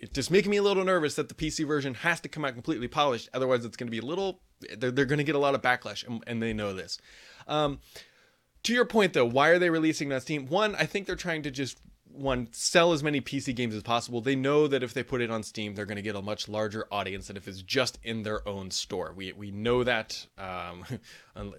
it's 0.00 0.12
just 0.12 0.30
making 0.30 0.50
me 0.50 0.56
a 0.56 0.62
little 0.62 0.84
nervous 0.84 1.14
that 1.14 1.28
the 1.28 1.34
PC 1.34 1.66
version 1.66 1.94
has 1.94 2.20
to 2.20 2.28
come 2.28 2.44
out 2.44 2.54
completely 2.54 2.88
polished. 2.88 3.28
Otherwise, 3.32 3.64
it's 3.64 3.76
going 3.76 3.86
to 3.86 3.90
be 3.90 3.98
a 3.98 4.04
little, 4.04 4.40
they're, 4.78 4.90
they're 4.90 5.04
going 5.04 5.18
to 5.18 5.24
get 5.24 5.34
a 5.34 5.38
lot 5.38 5.54
of 5.54 5.62
backlash, 5.62 6.06
and, 6.06 6.24
and 6.26 6.42
they 6.42 6.52
know 6.52 6.72
this. 6.72 6.98
Um, 7.46 7.80
to 8.64 8.74
your 8.74 8.84
point, 8.84 9.12
though, 9.12 9.24
why 9.24 9.48
are 9.48 9.58
they 9.58 9.70
releasing 9.70 10.12
on 10.12 10.20
Steam? 10.20 10.46
One, 10.46 10.74
I 10.74 10.84
think 10.84 11.06
they're 11.06 11.16
trying 11.16 11.42
to 11.42 11.50
just 11.50 11.78
one 12.20 12.48
sell 12.52 12.92
as 12.92 13.02
many 13.02 13.20
PC 13.20 13.54
games 13.54 13.74
as 13.74 13.82
possible. 13.82 14.20
They 14.20 14.36
know 14.36 14.66
that 14.66 14.82
if 14.82 14.94
they 14.94 15.02
put 15.02 15.20
it 15.20 15.30
on 15.30 15.42
Steam, 15.42 15.74
they're 15.74 15.86
going 15.86 15.96
to 15.96 16.02
get 16.02 16.16
a 16.16 16.22
much 16.22 16.48
larger 16.48 16.86
audience 16.92 17.28
than 17.28 17.36
if 17.36 17.48
it's 17.48 17.62
just 17.62 17.98
in 18.02 18.22
their 18.22 18.46
own 18.46 18.70
store. 18.70 19.12
We 19.16 19.32
we 19.32 19.50
know 19.50 19.84
that. 19.84 20.26
Um, 20.38 20.84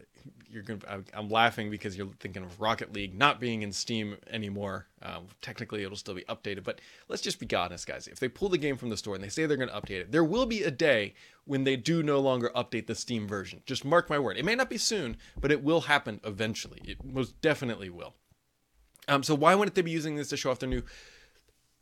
you're 0.50 0.64
going. 0.64 0.82
I'm 1.14 1.30
laughing 1.30 1.72
because 1.72 1.98
you're 1.98 2.10
thinking 2.20 2.44
of 2.44 2.60
Rocket 2.60 2.94
League 2.94 3.18
not 3.18 3.40
being 3.40 3.62
in 3.62 3.72
Steam 3.72 4.18
anymore. 4.30 4.88
Um, 5.02 5.28
technically, 5.42 5.84
it'll 5.84 5.98
still 5.98 6.14
be 6.14 6.24
updated, 6.24 6.64
but 6.64 6.80
let's 7.08 7.22
just 7.22 7.40
be 7.40 7.56
honest, 7.56 7.88
guys. 7.88 8.08
If 8.08 8.20
they 8.20 8.28
pull 8.28 8.50
the 8.50 8.58
game 8.58 8.78
from 8.78 8.90
the 8.90 8.98
store 8.98 9.16
and 9.16 9.24
they 9.24 9.30
say 9.30 9.46
they're 9.46 9.58
going 9.58 9.70
to 9.70 9.76
update 9.76 10.02
it, 10.02 10.12
there 10.12 10.24
will 10.24 10.46
be 10.46 10.64
a 10.64 10.72
day 10.72 11.14
when 11.46 11.64
they 11.64 11.76
do 11.76 12.04
no 12.04 12.20
longer 12.20 12.52
update 12.56 12.88
the 12.88 12.96
Steam 12.96 13.28
version. 13.28 13.62
Just 13.66 13.84
mark 13.84 14.10
my 14.10 14.20
word. 14.20 14.38
It 14.38 14.46
may 14.46 14.56
not 14.56 14.70
be 14.70 14.78
soon, 14.78 15.18
but 15.40 15.52
it 15.52 15.64
will 15.64 15.82
happen 15.82 16.20
eventually. 16.24 16.82
It 16.84 17.04
most 17.04 17.42
definitely 17.42 17.90
will. 17.90 18.14
Um, 19.08 19.24
so 19.24 19.36
why 19.36 19.56
wouldn't 19.56 19.76
they 19.76 19.82
be 19.82 19.92
using 19.92 20.16
this 20.16 20.30
to 20.30 20.38
show 20.38 20.52
off 20.52 20.60
their 20.60 20.70
new 20.70 20.84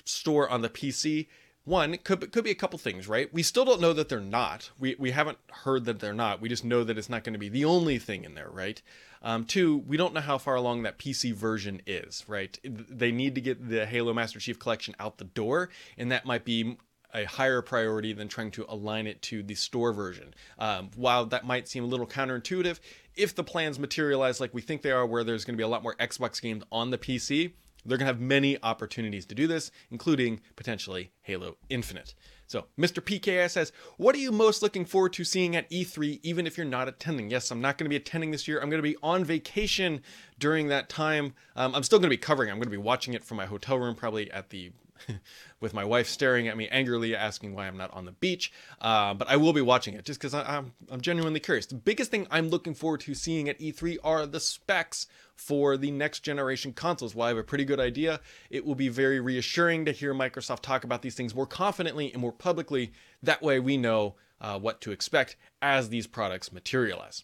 store 0.05 0.49
on 0.49 0.61
the 0.61 0.69
PC? 0.69 1.27
One 1.65 1.97
could 1.97 2.31
could 2.31 2.43
be 2.43 2.51
a 2.51 2.55
couple 2.55 2.79
things, 2.79 3.07
right? 3.07 3.31
We 3.33 3.43
still 3.43 3.65
don't 3.65 3.81
know 3.81 3.93
that 3.93 4.09
they're 4.09 4.19
not. 4.19 4.71
We 4.79 4.95
we 4.97 5.11
haven't 5.11 5.37
heard 5.51 5.85
that 5.85 5.99
they're 5.99 6.13
not. 6.13 6.41
We 6.41 6.49
just 6.49 6.65
know 6.65 6.83
that 6.83 6.97
it's 6.97 7.09
not 7.09 7.23
going 7.23 7.33
to 7.33 7.39
be 7.39 7.49
the 7.49 7.65
only 7.65 7.99
thing 7.99 8.23
in 8.23 8.33
there, 8.33 8.49
right? 8.49 8.81
Um, 9.21 9.45
two, 9.45 9.79
we 9.79 9.97
don't 9.97 10.13
know 10.13 10.21
how 10.21 10.37
far 10.37 10.55
along 10.55 10.83
that 10.83 10.97
PC 10.97 11.33
version 11.33 11.81
is, 11.85 12.23
right? 12.27 12.57
They 12.63 13.11
need 13.11 13.35
to 13.35 13.41
get 13.41 13.69
the 13.69 13.85
Halo 13.85 14.13
Master 14.13 14.39
Chief 14.39 14.57
Collection 14.57 14.95
out 14.99 15.17
the 15.17 15.25
door, 15.25 15.69
and 15.97 16.11
that 16.11 16.25
might 16.25 16.45
be 16.45 16.77
a 17.13 17.25
higher 17.25 17.61
priority 17.61 18.13
than 18.13 18.27
trying 18.27 18.51
to 18.51 18.65
align 18.69 19.07
it 19.07 19.21
to 19.23 19.43
the 19.43 19.55
store 19.55 19.93
version. 19.93 20.33
Um, 20.57 20.91
while 20.95 21.25
that 21.27 21.45
might 21.45 21.67
seem 21.67 21.83
a 21.83 21.87
little 21.87 22.07
counterintuitive, 22.07 22.79
if 23.15 23.35
the 23.35 23.43
plans 23.43 23.79
materialize 23.79 24.39
like 24.39 24.53
we 24.53 24.61
think 24.61 24.81
they 24.81 24.91
are, 24.91 25.05
where 25.05 25.23
there's 25.23 25.45
going 25.45 25.55
to 25.55 25.57
be 25.57 25.63
a 25.63 25.67
lot 25.67 25.83
more 25.83 25.95
Xbox 25.95 26.41
games 26.41 26.63
on 26.71 26.91
the 26.91 26.97
PC, 26.97 27.53
they're 27.85 27.97
going 27.97 28.07
to 28.07 28.13
have 28.13 28.21
many 28.21 28.61
opportunities 28.61 29.25
to 29.27 29.35
do 29.35 29.47
this, 29.47 29.71
including 29.89 30.41
potentially 30.55 31.11
Halo 31.21 31.57
Infinite. 31.69 32.13
So, 32.45 32.65
Mr. 32.79 33.01
PKS 33.01 33.51
says, 33.51 33.71
What 33.97 34.15
are 34.15 34.19
you 34.19 34.31
most 34.31 34.61
looking 34.61 34.83
forward 34.83 35.13
to 35.13 35.23
seeing 35.23 35.55
at 35.55 35.69
E3, 35.69 36.19
even 36.23 36.47
if 36.47 36.57
you're 36.57 36.65
not 36.65 36.87
attending? 36.87 37.29
Yes, 37.29 37.51
I'm 37.51 37.61
not 37.61 37.77
going 37.77 37.85
to 37.85 37.89
be 37.89 37.95
attending 37.95 38.31
this 38.31 38.47
year. 38.47 38.59
I'm 38.59 38.69
going 38.69 38.81
to 38.81 38.89
be 38.89 38.97
on 39.03 39.23
vacation 39.23 40.01
during 40.39 40.67
that 40.67 40.89
time. 40.89 41.33
Um, 41.55 41.75
I'm 41.75 41.83
still 41.83 41.99
going 41.99 42.09
to 42.09 42.13
be 42.13 42.17
covering. 42.17 42.49
I'm 42.49 42.57
going 42.57 42.65
to 42.65 42.71
be 42.71 42.77
watching 42.77 43.13
it 43.13 43.23
from 43.23 43.37
my 43.37 43.45
hotel 43.45 43.77
room, 43.77 43.95
probably 43.95 44.31
at 44.31 44.49
the 44.49 44.71
with 45.61 45.73
my 45.73 45.83
wife 45.83 46.07
staring 46.07 46.47
at 46.47 46.57
me 46.57 46.67
angrily, 46.69 47.15
asking 47.15 47.53
why 47.53 47.67
I'm 47.67 47.77
not 47.77 47.93
on 47.93 48.05
the 48.05 48.11
beach. 48.11 48.51
Uh, 48.81 49.13
but 49.13 49.29
I 49.29 49.37
will 49.37 49.53
be 49.53 49.61
watching 49.61 49.93
it 49.93 50.05
just 50.05 50.19
because 50.19 50.33
I'm 50.33 50.73
I'm 50.89 51.01
genuinely 51.01 51.39
curious. 51.39 51.65
The 51.65 51.75
biggest 51.75 52.11
thing 52.11 52.27
I'm 52.31 52.49
looking 52.49 52.73
forward 52.73 53.01
to 53.01 53.13
seeing 53.13 53.49
at 53.49 53.59
E3 53.59 53.97
are 54.03 54.25
the 54.25 54.39
specs 54.39 55.07
for 55.35 55.77
the 55.77 55.91
next 55.91 56.21
generation 56.21 56.73
consoles. 56.73 57.15
While 57.15 57.27
I 57.27 57.29
have 57.29 57.37
a 57.37 57.43
pretty 57.43 57.65
good 57.65 57.79
idea, 57.79 58.19
it 58.49 58.65
will 58.65 58.75
be 58.75 58.89
very 58.89 59.19
reassuring 59.19 59.85
to 59.85 59.91
hear 59.91 60.13
Microsoft 60.13 60.61
talk 60.61 60.83
about 60.83 61.01
these 61.01 61.15
things 61.15 61.35
more 61.35 61.47
confidently 61.47 62.11
and 62.11 62.21
more 62.21 62.33
publicly. 62.33 62.91
That 63.23 63.41
way, 63.41 63.59
we 63.59 63.77
know 63.77 64.15
uh, 64.41 64.59
what 64.59 64.81
to 64.81 64.91
expect 64.91 65.35
as 65.61 65.89
these 65.89 66.07
products 66.07 66.51
materialize. 66.51 67.23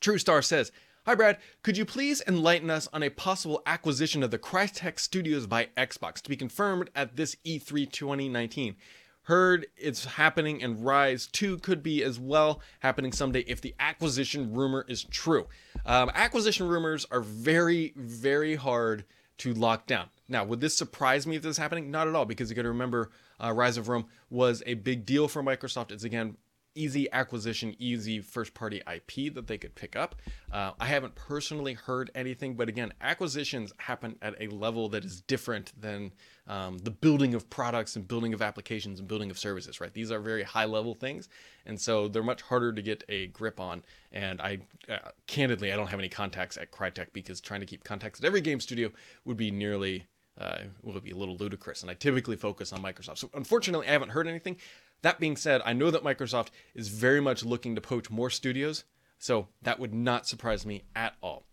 True 0.00 0.18
Star 0.18 0.42
says. 0.42 0.72
Hi, 1.04 1.16
Brad. 1.16 1.38
Could 1.64 1.76
you 1.76 1.84
please 1.84 2.22
enlighten 2.28 2.70
us 2.70 2.88
on 2.92 3.02
a 3.02 3.10
possible 3.10 3.60
acquisition 3.66 4.22
of 4.22 4.30
the 4.30 4.38
Crytek 4.38 5.00
Studios 5.00 5.48
by 5.48 5.66
Xbox 5.76 6.22
to 6.22 6.30
be 6.30 6.36
confirmed 6.36 6.90
at 6.94 7.16
this 7.16 7.34
E3 7.44 7.90
2019? 7.90 8.76
Heard 9.22 9.66
it's 9.76 10.04
happening, 10.04 10.62
and 10.62 10.78
Ryse 10.78 11.28
2 11.32 11.58
could 11.58 11.82
be 11.82 12.04
as 12.04 12.20
well 12.20 12.60
happening 12.78 13.10
someday 13.10 13.40
if 13.48 13.60
the 13.60 13.74
acquisition 13.80 14.54
rumor 14.54 14.86
is 14.86 15.02
true. 15.02 15.48
Um, 15.84 16.08
acquisition 16.14 16.68
rumors 16.68 17.04
are 17.10 17.20
very, 17.20 17.94
very 17.96 18.54
hard 18.54 19.04
to 19.38 19.54
lock 19.54 19.88
down. 19.88 20.06
Now, 20.28 20.44
would 20.44 20.60
this 20.60 20.76
surprise 20.76 21.26
me 21.26 21.34
if 21.34 21.42
this 21.42 21.56
is 21.56 21.58
happening? 21.58 21.90
Not 21.90 22.06
at 22.06 22.14
all, 22.14 22.26
because 22.26 22.48
you 22.48 22.54
got 22.54 22.62
to 22.62 22.68
remember 22.68 23.10
uh, 23.40 23.48
Ryse 23.48 23.76
of 23.76 23.88
Rome 23.88 24.06
was 24.30 24.62
a 24.66 24.74
big 24.74 25.04
deal 25.04 25.26
for 25.26 25.42
Microsoft. 25.42 25.90
It's 25.90 26.04
again 26.04 26.36
easy 26.74 27.10
acquisition, 27.12 27.74
easy 27.78 28.20
first 28.20 28.54
party 28.54 28.82
IP 28.92 29.34
that 29.34 29.46
they 29.46 29.58
could 29.58 29.74
pick 29.74 29.96
up. 29.96 30.16
Uh, 30.52 30.72
I 30.80 30.86
haven't 30.86 31.14
personally 31.14 31.74
heard 31.74 32.10
anything, 32.14 32.54
but 32.54 32.68
again, 32.68 32.92
acquisitions 33.00 33.72
happen 33.78 34.16
at 34.22 34.34
a 34.40 34.48
level 34.48 34.88
that 34.90 35.04
is 35.04 35.20
different 35.22 35.72
than 35.80 36.12
um, 36.46 36.78
the 36.78 36.90
building 36.90 37.34
of 37.34 37.48
products 37.50 37.96
and 37.96 38.06
building 38.06 38.34
of 38.34 38.42
applications 38.42 38.98
and 38.98 39.08
building 39.08 39.30
of 39.30 39.38
services, 39.38 39.80
right? 39.80 39.92
These 39.92 40.10
are 40.10 40.20
very 40.20 40.42
high 40.42 40.64
level 40.64 40.94
things, 40.94 41.28
and 41.66 41.80
so 41.80 42.08
they're 42.08 42.22
much 42.22 42.42
harder 42.42 42.72
to 42.72 42.82
get 42.82 43.04
a 43.08 43.28
grip 43.28 43.60
on. 43.60 43.82
And 44.10 44.40
I, 44.40 44.58
uh, 44.88 45.10
candidly, 45.26 45.72
I 45.72 45.76
don't 45.76 45.88
have 45.88 46.00
any 46.00 46.08
contacts 46.08 46.56
at 46.56 46.72
Crytek 46.72 47.12
because 47.12 47.40
trying 47.40 47.60
to 47.60 47.66
keep 47.66 47.84
contacts 47.84 48.20
at 48.20 48.26
every 48.26 48.40
game 48.40 48.60
studio 48.60 48.90
would 49.24 49.36
be 49.36 49.50
nearly 49.50 50.06
uh, 50.38 50.58
will 50.82 50.98
be 51.00 51.10
a 51.10 51.16
little 51.16 51.36
ludicrous. 51.36 51.82
And 51.82 51.90
I 51.90 51.94
typically 51.94 52.36
focus 52.36 52.72
on 52.72 52.82
Microsoft. 52.82 53.18
So 53.18 53.30
unfortunately, 53.34 53.86
I 53.86 53.92
haven't 53.92 54.10
heard 54.10 54.26
anything. 54.26 54.56
That 55.02 55.20
being 55.20 55.36
said, 55.36 55.60
I 55.64 55.72
know 55.72 55.90
that 55.90 56.04
Microsoft 56.04 56.48
is 56.74 56.88
very 56.88 57.20
much 57.20 57.44
looking 57.44 57.74
to 57.74 57.80
poach 57.80 58.10
more 58.10 58.30
studios, 58.30 58.84
so 59.18 59.48
that 59.62 59.78
would 59.78 59.92
not 59.92 60.26
surprise 60.26 60.64
me 60.64 60.84
at 60.94 61.14
all. 61.20 61.44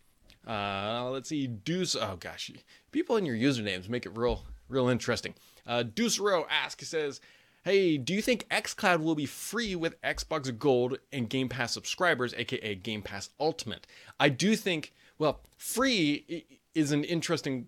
Uh, 0.47 1.09
let's 1.11 1.29
see, 1.29 1.47
Deuce. 1.47 1.95
Oh 1.95 2.17
gosh, 2.19 2.51
people 2.91 3.17
in 3.17 3.25
your 3.25 3.35
usernames 3.35 3.89
make 3.89 4.05
it 4.05 4.17
real, 4.17 4.45
real 4.67 4.87
interesting. 4.87 5.33
Uh, 5.67 5.83
Deuce 5.83 6.19
Row 6.19 6.45
asks, 6.49 6.87
says, 6.87 7.19
"Hey, 7.63 7.97
do 7.97 8.13
you 8.13 8.21
think 8.21 8.47
XCloud 8.49 9.01
will 9.01 9.15
be 9.15 9.25
free 9.25 9.75
with 9.75 10.01
Xbox 10.01 10.55
Gold 10.57 10.97
and 11.11 11.29
Game 11.29 11.49
Pass 11.49 11.73
subscribers, 11.73 12.33
aka 12.37 12.75
Game 12.75 13.01
Pass 13.01 13.29
Ultimate?" 13.39 13.85
I 14.19 14.29
do 14.29 14.55
think, 14.55 14.93
well, 15.17 15.41
free 15.57 16.45
is 16.73 16.91
an 16.91 17.03
interesting 17.03 17.67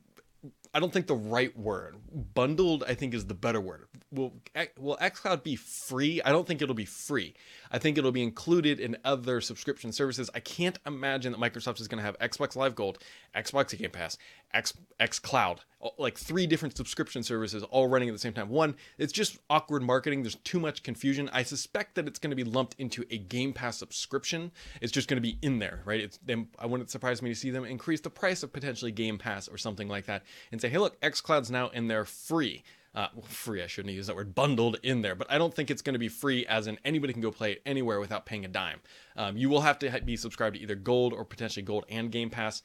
I 0.73 0.79
don't 0.79 0.93
think 0.93 1.07
the 1.07 1.15
right 1.15 1.57
word. 1.57 1.97
Bundled, 2.33 2.85
I 2.87 2.93
think, 2.93 3.13
is 3.13 3.25
the 3.25 3.33
better 3.33 3.59
word. 3.59 3.87
Will 4.11 4.33
will 4.77 4.97
XCloud 4.97 5.43
be 5.43 5.55
free? 5.55 6.21
I 6.23 6.31
don't 6.31 6.47
think 6.47 6.61
it'll 6.61 6.75
be 6.75 6.85
free. 6.85 7.33
I 7.71 7.77
think 7.77 7.97
it'll 7.97 8.11
be 8.11 8.23
included 8.23 8.79
in 8.79 8.97
other 9.03 9.41
subscription 9.41 9.91
services. 9.91 10.29
I 10.33 10.39
can't 10.39 10.79
imagine 10.85 11.33
that 11.33 11.41
Microsoft 11.41 11.81
is 11.81 11.87
going 11.87 11.99
to 11.99 12.05
have 12.05 12.17
Xbox 12.19 12.55
Live 12.55 12.75
Gold, 12.75 12.99
Xbox 13.35 13.77
Game 13.77 13.91
Pass, 13.91 14.17
X 14.53 14.73
X 14.99 15.19
Cloud, 15.19 15.61
like 15.97 16.17
three 16.17 16.45
different 16.45 16.77
subscription 16.77 17.23
services 17.23 17.63
all 17.63 17.87
running 17.87 18.09
at 18.09 18.11
the 18.13 18.19
same 18.19 18.33
time. 18.33 18.49
One, 18.49 18.75
it's 18.97 19.13
just 19.13 19.39
awkward 19.49 19.83
marketing. 19.83 20.23
There's 20.23 20.35
too 20.35 20.59
much 20.59 20.83
confusion. 20.83 21.29
I 21.33 21.43
suspect 21.43 21.95
that 21.95 22.07
it's 22.07 22.19
going 22.19 22.29
to 22.29 22.35
be 22.35 22.43
lumped 22.43 22.75
into 22.77 23.05
a 23.09 23.17
Game 23.17 23.53
Pass 23.53 23.77
subscription. 23.77 24.51
It's 24.81 24.91
just 24.91 25.07
going 25.07 25.17
to 25.17 25.21
be 25.21 25.37
in 25.41 25.59
there, 25.59 25.81
right? 25.85 25.99
It's 25.99 26.17
them. 26.17 26.49
I 26.59 26.65
wouldn't 26.65 26.89
surprise 26.89 27.21
me 27.21 27.29
to 27.29 27.35
see 27.35 27.49
them 27.49 27.65
increase 27.65 28.01
the 28.01 28.09
price 28.09 28.43
of 28.43 28.53
potentially 28.53 28.91
Game 28.91 29.17
Pass 29.17 29.47
or 29.47 29.57
something 29.57 29.87
like 29.87 30.05
that, 30.05 30.23
and 30.51 30.61
say, 30.61 30.69
hey, 30.69 30.77
look, 30.77 30.97
X 31.01 31.21
Cloud's 31.21 31.51
now 31.51 31.69
in 31.69 31.87
there 31.87 32.05
free 32.05 32.63
uh, 32.93 33.07
well, 33.15 33.25
free, 33.25 33.63
I 33.63 33.67
shouldn't 33.67 33.93
use 33.93 34.07
that 34.07 34.15
word, 34.15 34.35
bundled 34.35 34.77
in 34.83 35.01
there, 35.01 35.15
but 35.15 35.31
I 35.31 35.37
don't 35.37 35.53
think 35.53 35.71
it's 35.71 35.81
going 35.81 35.93
to 35.93 35.99
be 35.99 36.09
free, 36.09 36.45
as 36.45 36.67
in 36.67 36.77
anybody 36.83 37.13
can 37.13 37.21
go 37.21 37.31
play 37.31 37.53
it 37.53 37.61
anywhere 37.65 37.99
without 37.99 38.25
paying 38.25 38.43
a 38.43 38.49
dime. 38.49 38.81
Um, 39.15 39.37
you 39.37 39.49
will 39.49 39.61
have 39.61 39.79
to 39.79 40.01
be 40.01 40.17
subscribed 40.17 40.57
to 40.57 40.61
either 40.61 40.75
Gold 40.75 41.13
or 41.13 41.23
potentially 41.23 41.63
Gold 41.63 41.85
and 41.89 42.11
Game 42.11 42.29
Pass 42.29 42.61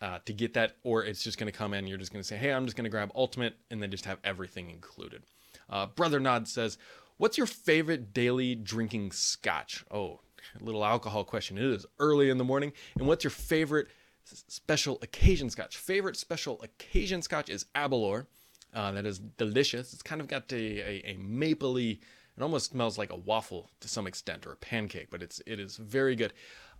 uh, 0.00 0.18
to 0.24 0.32
get 0.32 0.54
that, 0.54 0.76
or 0.82 1.04
it's 1.04 1.22
just 1.22 1.38
going 1.38 1.50
to 1.50 1.56
come 1.56 1.74
in. 1.74 1.86
You're 1.86 1.98
just 1.98 2.12
going 2.12 2.22
to 2.22 2.26
say, 2.26 2.36
hey, 2.36 2.52
I'm 2.52 2.64
just 2.64 2.76
going 2.76 2.84
to 2.84 2.90
grab 2.90 3.10
Ultimate 3.14 3.54
and 3.70 3.82
then 3.82 3.90
just 3.90 4.04
have 4.06 4.18
everything 4.24 4.70
included. 4.70 5.22
Uh, 5.68 5.86
Brother 5.86 6.20
Nod 6.20 6.48
says, 6.48 6.78
What's 7.20 7.36
your 7.36 7.46
favorite 7.46 8.14
daily 8.14 8.54
drinking 8.54 9.12
scotch? 9.12 9.84
Oh, 9.90 10.20
little 10.58 10.82
alcohol 10.82 11.22
question. 11.22 11.58
It 11.58 11.64
is 11.64 11.84
early 11.98 12.30
in 12.30 12.38
the 12.38 12.44
morning. 12.44 12.72
And 12.98 13.06
what's 13.06 13.24
your 13.24 13.30
favorite 13.30 13.88
special 14.24 14.98
occasion 15.02 15.50
scotch? 15.50 15.76
Favorite 15.76 16.16
special 16.16 16.58
occasion 16.62 17.20
scotch 17.20 17.50
is 17.50 17.66
Aberlour. 17.74 18.26
Uh, 18.72 18.92
that 18.92 19.04
is 19.04 19.18
delicious. 19.18 19.92
It's 19.92 20.02
kind 20.02 20.22
of 20.22 20.28
got 20.28 20.50
a, 20.50 20.56
a, 20.56 21.10
a 21.10 21.16
mapley, 21.18 21.98
it 22.40 22.42
almost 22.42 22.70
smells 22.70 22.96
like 22.96 23.12
a 23.12 23.16
waffle 23.16 23.70
to 23.80 23.88
some 23.88 24.06
extent 24.06 24.46
or 24.46 24.52
a 24.52 24.56
pancake, 24.56 25.08
but 25.10 25.22
it's 25.22 25.42
it 25.46 25.60
is 25.60 25.76
very 25.76 26.16
good. 26.16 26.32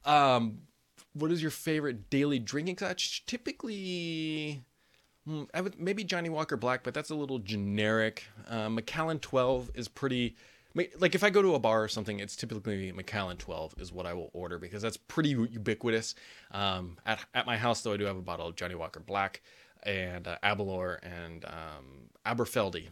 Um, 0.07 0.61
what 1.13 1.31
is 1.31 1.43
your 1.43 1.51
favorite 1.51 2.11
daily 2.11 2.39
drinking 2.39 2.77
scotch? 2.77 3.25
Typically, 3.27 4.63
hmm, 5.27 5.45
I 5.53 5.61
would 5.61 5.81
maybe 5.81 6.05
Johnnie 6.05 6.29
Walker 6.29 6.57
Black, 6.57 6.83
but 6.83 6.95
that's 6.95 7.11
a 7.11 7.15
little 7.15 7.39
generic. 7.39 8.25
Uh, 8.49 8.69
Macallan 8.69 9.19
12 9.19 9.71
is 9.75 9.89
pretty. 9.89 10.37
Like 10.75 11.17
if 11.17 11.25
I 11.25 11.31
go 11.31 11.43
to 11.43 11.57
a 11.57 11.59
bar 11.59 11.83
or 11.83 11.89
something, 11.89 12.21
it's 12.21 12.37
typically 12.37 12.93
Macallan 12.93 13.39
12 13.39 13.75
is 13.79 13.93
what 13.93 14.07
I 14.07 14.15
will 14.15 14.31
order 14.33 14.57
because 14.57 14.83
that's 14.83 14.97
pretty 14.97 15.31
ubiquitous. 15.31 16.15
Um, 16.53 16.97
at 17.05 17.19
at 17.35 17.45
my 17.45 17.57
house 17.57 17.83
though, 17.83 17.93
I 17.93 17.97
do 17.97 18.05
have 18.05 18.17
a 18.17 18.23
bottle 18.23 18.47
of 18.47 18.55
Johnnie 18.55 18.77
Walker 18.77 19.01
Black 19.01 19.43
and 19.83 20.29
uh, 20.29 20.37
Aberlour 20.45 21.01
and 21.03 21.45
um, 21.45 22.11
Aberfeldy 22.25 22.89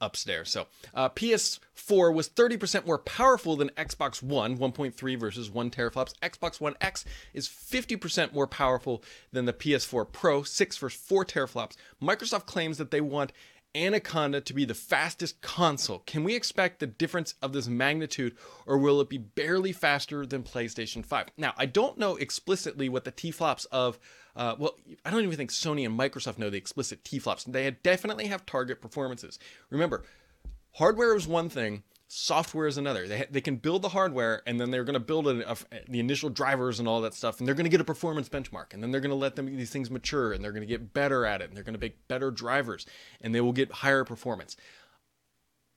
upstairs. 0.00 0.50
So 0.50 0.66
uh, 0.94 1.08
PS4 1.10 2.14
was 2.14 2.28
30% 2.28 2.86
more 2.86 2.98
powerful 2.98 3.56
than 3.56 3.70
Xbox 3.70 4.22
One, 4.22 4.56
1.3 4.56 5.18
versus 5.18 5.50
1 5.50 5.70
teraflops. 5.70 6.14
Xbox 6.22 6.60
One 6.60 6.74
X 6.80 7.04
is 7.34 7.48
50% 7.48 8.32
more 8.32 8.46
powerful 8.46 9.02
than 9.32 9.44
the 9.44 9.52
PS4 9.52 10.10
Pro, 10.10 10.42
6 10.42 10.76
versus 10.78 11.00
4 11.00 11.24
teraflops. 11.24 11.76
Microsoft 12.02 12.46
claims 12.46 12.78
that 12.78 12.90
they 12.90 13.00
want 13.00 13.32
Anaconda 13.74 14.40
to 14.40 14.54
be 14.54 14.64
the 14.64 14.74
fastest 14.74 15.40
console. 15.40 16.00
Can 16.00 16.24
we 16.24 16.34
expect 16.34 16.80
the 16.80 16.86
difference 16.86 17.34
of 17.42 17.52
this 17.52 17.68
magnitude, 17.68 18.36
or 18.66 18.78
will 18.78 19.00
it 19.00 19.08
be 19.08 19.18
barely 19.18 19.72
faster 19.72 20.24
than 20.24 20.42
PlayStation 20.42 21.04
5? 21.04 21.26
Now, 21.36 21.54
I 21.56 21.66
don't 21.66 21.98
know 21.98 22.16
explicitly 22.16 22.88
what 22.88 23.04
the 23.04 23.10
T 23.10 23.30
flops 23.30 23.66
of, 23.66 23.98
uh, 24.34 24.56
well, 24.58 24.76
I 25.04 25.10
don't 25.10 25.22
even 25.22 25.36
think 25.36 25.50
Sony 25.50 25.84
and 25.84 25.98
Microsoft 25.98 26.38
know 26.38 26.50
the 26.50 26.56
explicit 26.56 27.04
T 27.04 27.18
flops. 27.18 27.44
They 27.44 27.70
definitely 27.70 28.26
have 28.26 28.46
target 28.46 28.80
performances. 28.80 29.38
Remember, 29.70 30.04
hardware 30.72 31.14
is 31.14 31.26
one 31.26 31.48
thing, 31.48 31.82
software 32.08 32.66
is 32.66 32.78
another. 32.78 33.06
They, 33.06 33.26
they 33.30 33.40
can 33.40 33.56
build 33.56 33.82
the 33.82 33.90
hardware 33.90 34.42
and 34.46 34.58
then 34.58 34.70
they're 34.70 34.84
going 34.84 34.94
to 34.94 35.00
build 35.00 35.28
a, 35.28 35.46
a, 35.46 35.52
uh, 35.52 35.56
the 35.88 36.00
initial 36.00 36.30
drivers 36.30 36.78
and 36.80 36.88
all 36.88 37.02
that 37.02 37.14
stuff, 37.14 37.38
and 37.38 37.46
they're 37.46 37.54
going 37.54 37.64
to 37.64 37.70
get 37.70 37.80
a 37.80 37.84
performance 37.84 38.28
benchmark, 38.28 38.72
and 38.72 38.82
then 38.82 38.90
they're 38.90 39.00
going 39.00 39.10
to 39.10 39.16
let 39.16 39.36
them 39.36 39.46
these 39.56 39.70
things 39.70 39.90
mature, 39.90 40.32
and 40.32 40.42
they're 40.42 40.52
going 40.52 40.62
to 40.62 40.66
get 40.66 40.92
better 40.94 41.24
at 41.24 41.42
it, 41.42 41.48
and 41.48 41.56
they're 41.56 41.64
going 41.64 41.74
to 41.74 41.80
make 41.80 42.08
better 42.08 42.30
drivers, 42.30 42.86
and 43.20 43.34
they 43.34 43.40
will 43.40 43.52
get 43.52 43.70
higher 43.70 44.04
performance. 44.04 44.56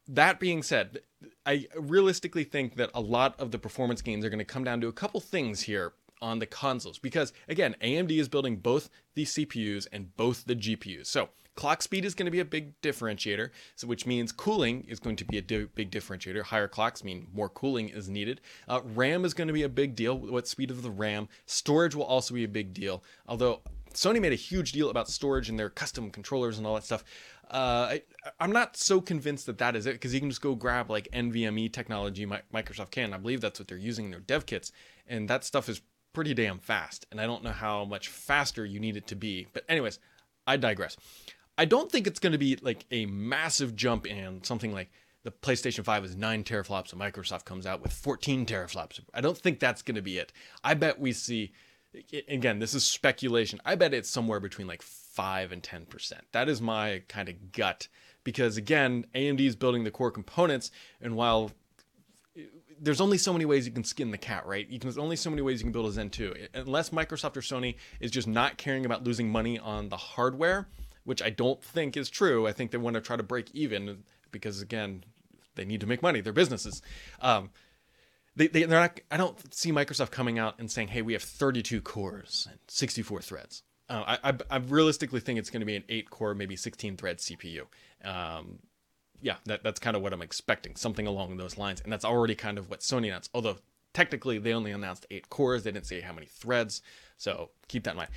That 0.07 0.39
being 0.39 0.63
said, 0.63 1.01
I 1.45 1.67
realistically 1.75 2.43
think 2.43 2.75
that 2.77 2.89
a 2.93 3.01
lot 3.01 3.39
of 3.39 3.51
the 3.51 3.59
performance 3.59 4.01
gains 4.01 4.25
are 4.25 4.29
going 4.29 4.39
to 4.39 4.45
come 4.45 4.63
down 4.63 4.81
to 4.81 4.88
a 4.88 4.93
couple 4.93 5.19
things 5.19 5.61
here 5.61 5.93
on 6.21 6.39
the 6.39 6.45
consoles 6.45 7.00
because 7.00 7.33
again 7.47 7.75
AMD 7.81 8.11
is 8.11 8.29
building 8.29 8.57
both 8.57 8.91
the 9.15 9.25
CPUs 9.25 9.88
and 9.91 10.15
both 10.15 10.45
the 10.45 10.55
GPUs. 10.55 11.07
So 11.07 11.29
Clock 11.55 11.81
speed 11.81 12.05
is 12.05 12.15
going 12.15 12.25
to 12.25 12.31
be 12.31 12.39
a 12.39 12.46
big 12.46 12.79
differentiator, 12.81 13.50
so 13.75 13.88
which 13.88 14.05
means 14.05 14.31
cooling 14.31 14.86
is 14.88 15.00
going 15.00 15.17
to 15.17 15.25
be 15.25 15.38
a 15.38 15.41
di- 15.41 15.65
big 15.65 15.91
differentiator. 15.91 16.43
Higher 16.43 16.67
clocks 16.67 17.03
mean 17.03 17.27
more 17.34 17.50
cooling 17.50 17.89
is 17.89 18.10
needed. 18.10 18.41
Uh, 18.67 18.81
RAM 18.84 19.25
is 19.25 19.34
going 19.34 19.48
to 19.48 19.53
be 19.53 19.63
a 19.63 19.70
big 19.70 19.96
deal. 19.96 20.17
What 20.17 20.48
speed 20.48 20.72
of 20.72 20.81
the 20.81 20.91
RAM? 20.91 21.27
Storage 21.46 21.93
will 21.93 22.05
also 22.05 22.34
be 22.34 22.43
a 22.43 22.50
big 22.50 22.74
deal. 22.74 23.03
Although 23.27 23.62
Sony 23.93 24.22
made 24.22 24.31
a 24.31 24.36
huge 24.36 24.72
deal 24.72 24.89
about 24.89 25.10
storage 25.10 25.50
and 25.50 25.60
their 25.60 25.70
custom 25.70 26.10
controllers 26.10 26.58
and 26.58 26.65
all 26.65 26.75
that 26.75 26.86
stuff. 26.86 27.03
Uh, 27.50 27.88
I, 27.89 28.01
I'm 28.39 28.53
not 28.53 28.77
so 28.77 29.01
convinced 29.01 29.46
that 29.48 29.58
that 29.58 29.75
is 29.75 29.86
it 29.86 29.93
because 29.93 30.13
you 30.13 30.22
can 30.22 30.29
just 30.29 30.41
go 30.41 30.55
grab 30.55 30.89
like 30.89 31.10
NVMe 31.12 31.72
technology 31.72 32.25
Microsoft 32.25 32.91
can. 32.91 33.13
I 33.13 33.17
believe 33.17 33.41
that's 33.41 33.60
what 33.60 33.67
they're 33.67 33.77
using 33.77 34.05
in 34.05 34.12
their 34.12 34.22
dev 34.22 34.46
kits, 34.46 34.72
and 35.05 35.29
that 35.29 35.43
stuff 35.43 35.67
is 35.67 35.81
pretty 36.13 36.34
damn 36.34 36.60
fast. 36.60 37.05
And 37.12 37.20
I 37.20 37.25
don't 37.25 37.43
know 37.43 37.51
how 37.51 37.84
much 37.84 38.08
faster 38.08 38.65
you 38.65 38.79
need 38.79 38.96
it 38.96 39.08
to 39.08 39.15
be. 39.15 39.48
But 39.51 39.65
anyways, 39.67 40.00
I 40.48 40.58
digress. 40.58 40.96
I 41.62 41.65
don't 41.65 41.91
think 41.91 42.08
it's 42.08 42.20
going 42.20 42.32
to 42.32 42.39
be 42.39 42.58
like 42.63 42.88
a 42.89 43.06
massive 43.06 43.75
jump 43.75 44.08
in 44.08 44.44
something 44.44 44.74
like 44.74 44.89
the 45.22 45.30
PlayStation 45.30 45.84
5 45.84 46.06
is 46.06 46.15
9 46.15 46.44
teraflops 46.44 46.91
and 46.91 47.00
Microsoft 47.00 47.46
comes 47.46 47.68
out 47.68 47.84
with 47.84 47.94
14 47.94 48.48
teraflops. 48.48 49.00
I 49.13 49.22
don't 49.22 49.38
think 49.38 49.60
that's 49.60 49.84
going 49.84 49.94
to 49.94 50.01
be 50.01 50.18
it. 50.18 50.34
I 50.63 50.74
bet 50.74 51.00
we 51.00 51.12
see 51.12 51.51
again, 52.27 52.58
this 52.58 52.74
is 52.74 52.84
speculation. 52.84 53.62
I 53.63 53.75
bet 53.75 53.94
it's 53.94 54.10
somewhere 54.10 54.39
between 54.39 54.65
like 54.65 54.82
5 54.82 55.51
and 55.51 55.62
10%. 55.62 56.13
That 56.32 56.50
is 56.50 56.63
my 56.63 57.03
kind 57.08 57.30
of 57.30 57.51
gut 57.51 57.89
because 58.24 58.58
again, 58.58 59.06
AMD 59.13 59.41
is 59.41 59.56
building 59.56 59.84
the 59.84 59.91
core 59.91 60.10
components 60.10 60.72
and 61.00 61.15
while 61.15 61.51
eh, 62.36 62.41
there's 62.80 63.01
only 63.01 63.20
so 63.20 63.34
many 63.34 63.46
ways 63.46 63.68
you 63.68 63.72
can 63.72 63.84
skin 63.84 64.10
the 64.10 64.18
cat, 64.18 64.48
right? 64.48 64.68
You 64.68 64.80
can, 64.80 64.88
there's 64.88 64.98
only 64.98 65.15
so 65.15 65.30
many 65.30 65.44
ways 65.44 65.60
you 65.60 65.65
can 65.65 65.74
build 65.74 65.86
a 65.86 65.91
Zen 65.91 66.10
2. 66.10 66.34
Eh, 66.39 66.48
unless 66.56 66.89
Microsoft 66.89 67.38
or 67.38 67.41
Sony 67.41 67.75
is 68.00 68.10
just 68.10 68.27
not 68.27 68.58
caring 68.58 68.84
about 68.84 69.03
losing 69.03 69.30
money 69.30 69.60
on 69.60 69.89
the 69.89 69.98
hardware, 69.98 70.68
which 71.03 71.22
I 71.22 71.29
don't 71.29 71.63
think 71.63 71.98
is 71.98 72.10
true. 72.10 72.48
I 72.48 72.51
think 72.51 72.72
they 72.72 72.77
want 72.77 72.96
to 72.96 73.01
try 73.01 73.15
to 73.15 73.24
break 73.24 73.50
even 73.53 74.03
because 74.31 74.62
again, 74.62 75.03
they 75.55 75.65
need 75.65 75.81
to 75.81 75.88
make 75.88 76.01
money. 76.01 76.22
They're 76.22 76.34
businesses. 76.34 76.81
Um, 77.20 77.50
they, 78.36 78.48
they, 78.48 78.63
they're 78.63 78.79
not. 78.79 79.00
I 79.10 79.17
don't 79.17 79.53
see 79.53 79.72
Microsoft 79.72 80.12
coming 80.12 80.39
out 80.39 80.55
and 80.58 80.72
saying, 80.72 80.89
"Hey, 80.89 81.01
we 81.01 81.13
have 81.13 81.24
32 81.24 81.81
cores 81.81 82.48
and 82.50 82.60
64 82.67 83.22
threads." 83.22 83.63
Uh, 83.89 84.17
I, 84.24 84.29
I, 84.29 84.34
I, 84.50 84.58
realistically 84.58 85.20
think 85.20 85.38
it's 85.38 85.50
going 85.50 85.60
to 85.60 85.65
be 85.65 85.75
an 85.75 85.84
eight 85.89 86.10
core, 86.10 86.34
maybe 86.34 86.55
16 86.55 86.96
thread 86.96 87.17
CPU. 87.17 87.63
Um, 88.05 88.60
yeah, 89.22 89.36
that, 89.46 89.63
that's 89.63 89.81
kind 89.81 89.98
of 89.98 90.01
what 90.01 90.13
I'm 90.13 90.22
expecting, 90.22 90.77
something 90.77 91.08
along 91.08 91.36
those 91.36 91.58
lines, 91.58 91.81
and 91.81 91.91
that's 91.91 92.05
already 92.05 92.34
kind 92.34 92.58
of 92.58 92.70
what 92.70 92.79
Sony 92.79 93.08
announced. 93.08 93.29
Although 93.34 93.58
technically 93.93 94.38
they 94.38 94.53
only 94.53 94.72
announced 94.72 95.05
eight 95.12 95.29
cores, 95.29 95.63
they 95.63 95.72
didn't 95.72 95.88
say 95.88 96.00
how 96.00 96.13
many 96.13 96.27
threads. 96.27 96.81
So 97.17 97.50
keep 97.67 97.84
that 97.84 97.91
in 97.91 97.98
mind. 97.98 98.12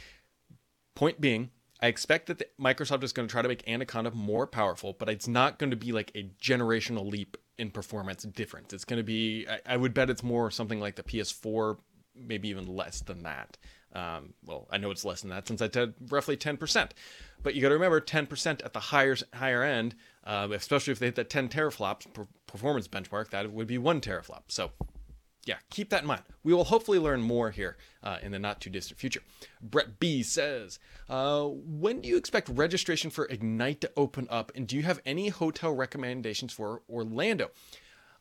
Point 0.95 1.21
being, 1.21 1.51
I 1.85 1.89
expect 1.89 2.29
that 2.29 2.57
Microsoft 2.59 3.05
is 3.05 3.13
going 3.13 3.29
to 3.29 3.33
try 3.33 3.43
to 3.43 3.49
make 3.49 3.69
Anaconda 3.69 4.11
more 4.13 4.47
powerful, 4.47 4.97
but 4.99 5.11
it's 5.11 5.29
not 5.29 5.59
going 5.59 5.69
to 5.69 5.77
be 5.77 5.93
like 5.93 6.11
a 6.15 6.31
generational 6.41 7.07
leap 7.07 7.37
in 7.59 7.71
performance 7.71 8.23
difference. 8.23 8.73
It's 8.73 8.87
going 8.87 8.97
to 8.97 9.05
be, 9.05 9.47
I, 9.47 9.75
I 9.75 9.77
would 9.77 9.93
bet 9.93 10.09
it's 10.09 10.23
more 10.23 10.51
something 10.51 10.81
like 10.81 10.97
the 10.97 11.03
PS4, 11.03 11.77
maybe 12.17 12.49
even 12.49 12.75
less 12.75 13.03
than 13.03 13.25
that. 13.25 13.59
Um, 13.93 14.33
well, 14.47 14.67
I 14.71 14.79
know 14.79 14.91
it's 14.93 15.05
less 15.05 15.21
than 15.21 15.29
that 15.29 15.47
since 15.47 15.61
I 15.61 15.69
said 15.69 15.93
roughly 16.09 16.39
10%. 16.39 16.93
But 17.43 17.55
you 17.55 17.61
got 17.61 17.69
to 17.69 17.75
remember 17.75 18.01
10% 18.01 18.65
at 18.65 18.73
the 18.73 18.81
higher 18.81 19.17
higher 19.35 19.63
end, 19.63 19.95
uh, 20.25 20.49
especially 20.53 20.93
if 20.93 21.01
they 21.01 21.07
hit 21.07 21.17
that 21.17 21.29
10 21.29 21.51
teraflops 21.51 22.11
per 22.15 22.27
performance 22.47 22.89
benchmark, 22.89 23.29
that 23.29 23.53
would 23.53 23.67
be 23.67 23.77
one 23.77 24.01
teraflop. 24.01 24.45
So 24.49 24.71
yeah, 25.47 25.57
keep 25.71 25.91
that 25.91 26.03
in 26.03 26.07
mind. 26.07 26.23
We 26.43 26.53
will 26.53 26.65
hopefully 26.65 26.99
learn 26.99 27.23
more 27.23 27.51
here 27.51 27.77
uh, 28.03 28.19
in 28.23 28.33
the 28.33 28.39
not 28.39 28.61
too 28.61 28.71
distant 28.71 28.99
future. 28.99 29.21
Brett 29.61 29.99
B 29.99 30.23
says, 30.23 30.79
uh, 31.09 31.45
When 31.45 32.01
do 32.01 32.09
you 32.09 32.17
expect 32.17 32.49
registration 32.49 33.11
for 33.11 33.27
Ignite 33.27 33.81
to 33.83 33.91
open 33.97 34.27
up? 34.31 34.53
And 34.55 34.67
do 34.67 34.77
you 34.77 34.83
have 34.83 35.01
any 35.05 35.29
hotel 35.29 35.73
recommendations 35.73 36.53
for 36.53 36.83
Orlando? 36.89 37.51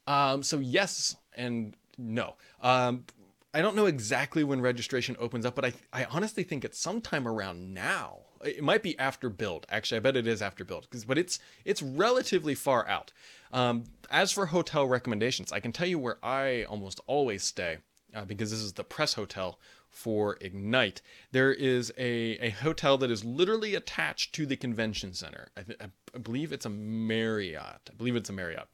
Um, 0.07 0.43
so, 0.43 0.59
yes 0.59 1.15
and 1.35 1.75
no. 1.97 2.35
Um, 2.61 3.05
I 3.53 3.61
don't 3.61 3.75
know 3.75 3.85
exactly 3.85 4.43
when 4.43 4.61
registration 4.61 5.15
opens 5.19 5.45
up, 5.45 5.55
but 5.55 5.65
I, 5.65 5.73
I 5.91 6.05
honestly 6.05 6.43
think 6.43 6.65
it's 6.65 6.79
sometime 6.79 7.27
around 7.27 7.73
now. 7.73 8.19
It 8.43 8.63
might 8.63 8.83
be 8.83 8.97
after 8.97 9.29
build. 9.29 9.65
Actually, 9.69 9.97
I 9.97 10.01
bet 10.01 10.17
it 10.17 10.27
is 10.27 10.41
after 10.41 10.65
build, 10.65 10.87
but 11.07 11.17
it's 11.17 11.39
it's 11.63 11.81
relatively 11.81 12.55
far 12.55 12.87
out. 12.87 13.11
Um, 13.53 13.85
as 14.09 14.31
for 14.31 14.47
hotel 14.47 14.87
recommendations, 14.87 15.51
I 15.51 15.59
can 15.59 15.71
tell 15.71 15.87
you 15.87 15.99
where 15.99 16.17
I 16.23 16.63
almost 16.63 16.99
always 17.07 17.43
stay 17.43 17.77
uh, 18.13 18.25
because 18.25 18.51
this 18.51 18.59
is 18.59 18.73
the 18.73 18.83
press 18.83 19.13
hotel 19.13 19.59
for 19.89 20.37
Ignite. 20.41 21.01
There 21.31 21.53
is 21.53 21.93
a, 21.97 22.37
a 22.41 22.49
hotel 22.49 22.97
that 22.97 23.11
is 23.11 23.23
literally 23.23 23.75
attached 23.75 24.33
to 24.35 24.45
the 24.45 24.55
convention 24.57 25.13
center. 25.13 25.49
I, 25.55 25.61
th- 25.61 25.79
I 26.13 26.17
believe 26.17 26.51
it's 26.51 26.65
a 26.65 26.69
Marriott. 26.69 27.89
I 27.91 27.93
believe 27.95 28.15
it's 28.15 28.29
a 28.29 28.33
Marriott. 28.33 28.67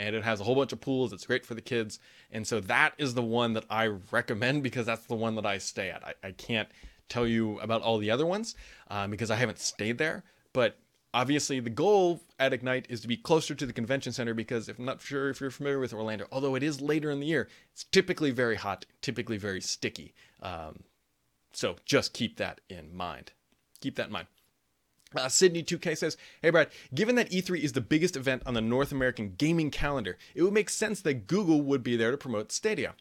And 0.00 0.16
it 0.16 0.24
has 0.24 0.40
a 0.40 0.44
whole 0.44 0.54
bunch 0.54 0.72
of 0.72 0.80
pools. 0.80 1.12
It's 1.12 1.26
great 1.26 1.44
for 1.44 1.54
the 1.54 1.60
kids. 1.60 1.98
And 2.32 2.46
so 2.46 2.60
that 2.60 2.94
is 2.96 3.12
the 3.12 3.22
one 3.22 3.52
that 3.52 3.66
I 3.68 3.86
recommend 4.10 4.62
because 4.68 4.86
that's 4.86 5.06
the 5.06 5.14
one 5.14 5.34
that 5.36 5.46
I 5.46 5.58
stay 5.58 5.90
at. 5.90 6.02
I, 6.02 6.28
I 6.28 6.32
can't 6.32 6.68
tell 7.08 7.26
you 7.26 7.60
about 7.60 7.82
all 7.82 7.98
the 7.98 8.10
other 8.10 8.24
ones 8.24 8.54
um, 8.88 9.10
because 9.10 9.30
I 9.30 9.36
haven't 9.36 9.58
stayed 9.58 9.98
there. 9.98 10.24
But 10.52 10.78
obviously 11.12 11.60
the 11.60 11.70
goal 11.70 12.20
at 12.38 12.52
ignite 12.52 12.86
is 12.88 13.00
to 13.00 13.08
be 13.08 13.16
closer 13.16 13.54
to 13.54 13.66
the 13.66 13.72
convention 13.72 14.12
center 14.12 14.32
because 14.34 14.68
if 14.68 14.78
I'm 14.78 14.84
not 14.84 15.02
sure 15.02 15.28
if 15.28 15.40
you're 15.40 15.50
familiar 15.50 15.80
with 15.80 15.92
orlando 15.92 16.26
although 16.30 16.54
it 16.54 16.62
is 16.62 16.80
later 16.80 17.10
in 17.10 17.20
the 17.20 17.26
year 17.26 17.48
it's 17.72 17.84
typically 17.84 18.30
very 18.30 18.56
hot 18.56 18.86
typically 19.02 19.36
very 19.36 19.60
sticky 19.60 20.14
um, 20.40 20.84
so 21.52 21.76
just 21.84 22.12
keep 22.12 22.36
that 22.36 22.60
in 22.68 22.96
mind 22.96 23.32
keep 23.80 23.96
that 23.96 24.06
in 24.06 24.12
mind 24.12 24.28
uh, 25.16 25.28
Sydney 25.28 25.62
2K 25.62 25.96
says, 25.96 26.16
Hey 26.42 26.50
Brad, 26.50 26.68
given 26.94 27.14
that 27.16 27.30
E3 27.30 27.60
is 27.60 27.72
the 27.72 27.80
biggest 27.80 28.16
event 28.16 28.42
on 28.46 28.54
the 28.54 28.60
North 28.60 28.92
American 28.92 29.34
gaming 29.36 29.70
calendar, 29.70 30.16
it 30.34 30.42
would 30.42 30.52
make 30.52 30.70
sense 30.70 31.00
that 31.02 31.26
Google 31.26 31.62
would 31.62 31.82
be 31.82 31.96
there 31.96 32.10
to 32.10 32.16
promote 32.16 32.52
Stadia. 32.52 32.94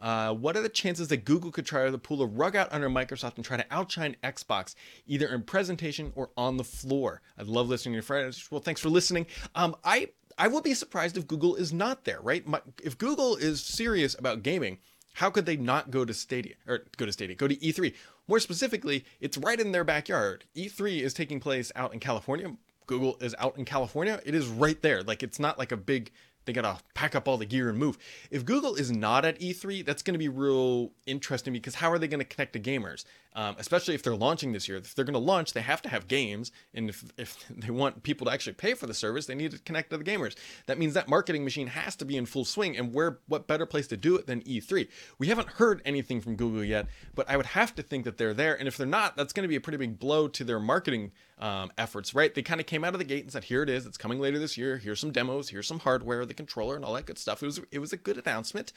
Uh, 0.00 0.32
what 0.32 0.56
are 0.56 0.62
the 0.62 0.68
chances 0.68 1.08
that 1.08 1.24
Google 1.26 1.50
could 1.50 1.66
try 1.66 1.88
to 1.90 1.98
pull 1.98 2.22
a 2.22 2.26
rug 2.26 2.56
out 2.56 2.72
under 2.72 2.88
Microsoft 2.88 3.36
and 3.36 3.44
try 3.44 3.58
to 3.58 3.66
outshine 3.70 4.16
Xbox 4.24 4.74
either 5.06 5.28
in 5.28 5.42
presentation 5.42 6.12
or 6.14 6.30
on 6.36 6.56
the 6.56 6.64
floor? 6.64 7.20
I'd 7.38 7.46
love 7.46 7.68
listening 7.68 7.92
to 7.92 7.96
your 7.96 8.02
friends. 8.02 8.50
Well, 8.50 8.62
thanks 8.62 8.80
for 8.80 8.88
listening. 8.88 9.26
Um, 9.54 9.76
I 9.84 10.08
I 10.38 10.48
will 10.48 10.62
be 10.62 10.72
surprised 10.72 11.18
if 11.18 11.26
Google 11.26 11.54
is 11.54 11.70
not 11.70 12.04
there, 12.04 12.20
right? 12.22 12.46
My, 12.46 12.62
if 12.82 12.96
Google 12.96 13.36
is 13.36 13.62
serious 13.62 14.16
about 14.18 14.42
gaming, 14.42 14.78
how 15.14 15.28
could 15.28 15.44
they 15.44 15.56
not 15.56 15.90
go 15.90 16.06
to 16.06 16.14
Stadia 16.14 16.54
or 16.66 16.86
go 16.96 17.04
to 17.04 17.12
Stadia, 17.12 17.36
go 17.36 17.46
to 17.46 17.56
E3? 17.56 17.92
More 18.30 18.38
specifically, 18.38 19.04
it's 19.20 19.36
right 19.36 19.58
in 19.58 19.72
their 19.72 19.82
backyard. 19.82 20.44
E3 20.54 21.00
is 21.00 21.12
taking 21.12 21.40
place 21.40 21.72
out 21.74 21.92
in 21.92 21.98
California. 21.98 22.54
Google 22.86 23.16
is 23.20 23.34
out 23.40 23.58
in 23.58 23.64
California. 23.64 24.20
It 24.24 24.36
is 24.36 24.46
right 24.46 24.80
there. 24.82 25.02
Like 25.02 25.24
it's 25.24 25.40
not 25.40 25.58
like 25.58 25.72
a 25.72 25.76
big 25.76 26.12
they 26.50 26.60
gotta 26.60 26.82
pack 26.94 27.14
up 27.14 27.28
all 27.28 27.36
the 27.36 27.46
gear 27.46 27.68
and 27.68 27.78
move. 27.78 27.96
If 28.30 28.44
Google 28.44 28.74
is 28.74 28.90
not 28.90 29.24
at 29.24 29.38
E3, 29.38 29.84
that's 29.86 30.02
gonna 30.02 30.18
be 30.18 30.28
real 30.28 30.90
interesting 31.06 31.52
because 31.52 31.76
how 31.76 31.92
are 31.92 31.98
they 31.98 32.08
gonna 32.08 32.24
connect 32.24 32.54
to 32.54 32.60
gamers? 32.60 33.04
Um, 33.36 33.54
especially 33.58 33.94
if 33.94 34.02
they're 34.02 34.16
launching 34.16 34.50
this 34.50 34.66
year. 34.66 34.78
If 34.78 34.96
they're 34.96 35.04
gonna 35.04 35.18
launch, 35.18 35.52
they 35.52 35.60
have 35.60 35.80
to 35.82 35.88
have 35.88 36.08
games, 36.08 36.50
and 36.74 36.88
if, 36.88 37.04
if 37.16 37.46
they 37.56 37.70
want 37.70 38.02
people 38.02 38.24
to 38.26 38.32
actually 38.32 38.54
pay 38.54 38.74
for 38.74 38.88
the 38.88 38.94
service, 38.94 39.26
they 39.26 39.36
need 39.36 39.52
to 39.52 39.58
connect 39.60 39.90
to 39.90 39.98
the 39.98 40.02
gamers. 40.02 40.34
That 40.66 40.78
means 40.78 40.94
that 40.94 41.08
marketing 41.08 41.44
machine 41.44 41.68
has 41.68 41.94
to 41.96 42.04
be 42.04 42.16
in 42.16 42.26
full 42.26 42.44
swing, 42.44 42.76
and 42.76 42.92
where 42.92 43.20
what 43.28 43.46
better 43.46 43.66
place 43.66 43.86
to 43.88 43.96
do 43.96 44.16
it 44.16 44.26
than 44.26 44.40
E3? 44.40 44.88
We 45.18 45.28
haven't 45.28 45.48
heard 45.50 45.80
anything 45.84 46.20
from 46.20 46.34
Google 46.34 46.64
yet, 46.64 46.88
but 47.14 47.30
I 47.30 47.36
would 47.36 47.46
have 47.46 47.76
to 47.76 47.82
think 47.82 48.04
that 48.04 48.18
they're 48.18 48.34
there, 48.34 48.58
and 48.58 48.66
if 48.66 48.76
they're 48.76 48.86
not, 48.86 49.16
that's 49.16 49.32
gonna 49.32 49.46
be 49.46 49.56
a 49.56 49.60
pretty 49.60 49.78
big 49.78 50.00
blow 50.00 50.26
to 50.26 50.42
their 50.42 50.58
marketing 50.58 51.12
um, 51.40 51.72
efforts, 51.78 52.14
right? 52.14 52.34
They 52.34 52.42
kind 52.42 52.60
of 52.60 52.66
came 52.66 52.84
out 52.84 52.94
of 52.94 52.98
the 52.98 53.04
gate 53.04 53.22
and 53.24 53.32
said, 53.32 53.44
"Here 53.44 53.62
it 53.62 53.68
is. 53.68 53.86
It's 53.86 53.96
coming 53.96 54.20
later 54.20 54.38
this 54.38 54.56
year. 54.56 54.76
Here's 54.76 55.00
some 55.00 55.10
demos. 55.10 55.48
Here's 55.48 55.66
some 55.66 55.80
hardware, 55.80 56.24
the 56.26 56.34
controller, 56.34 56.76
and 56.76 56.84
all 56.84 56.94
that 56.94 57.06
good 57.06 57.18
stuff." 57.18 57.42
It 57.42 57.46
was 57.46 57.60
it 57.72 57.78
was 57.78 57.92
a 57.92 57.96
good 57.96 58.18
announcement, 58.18 58.72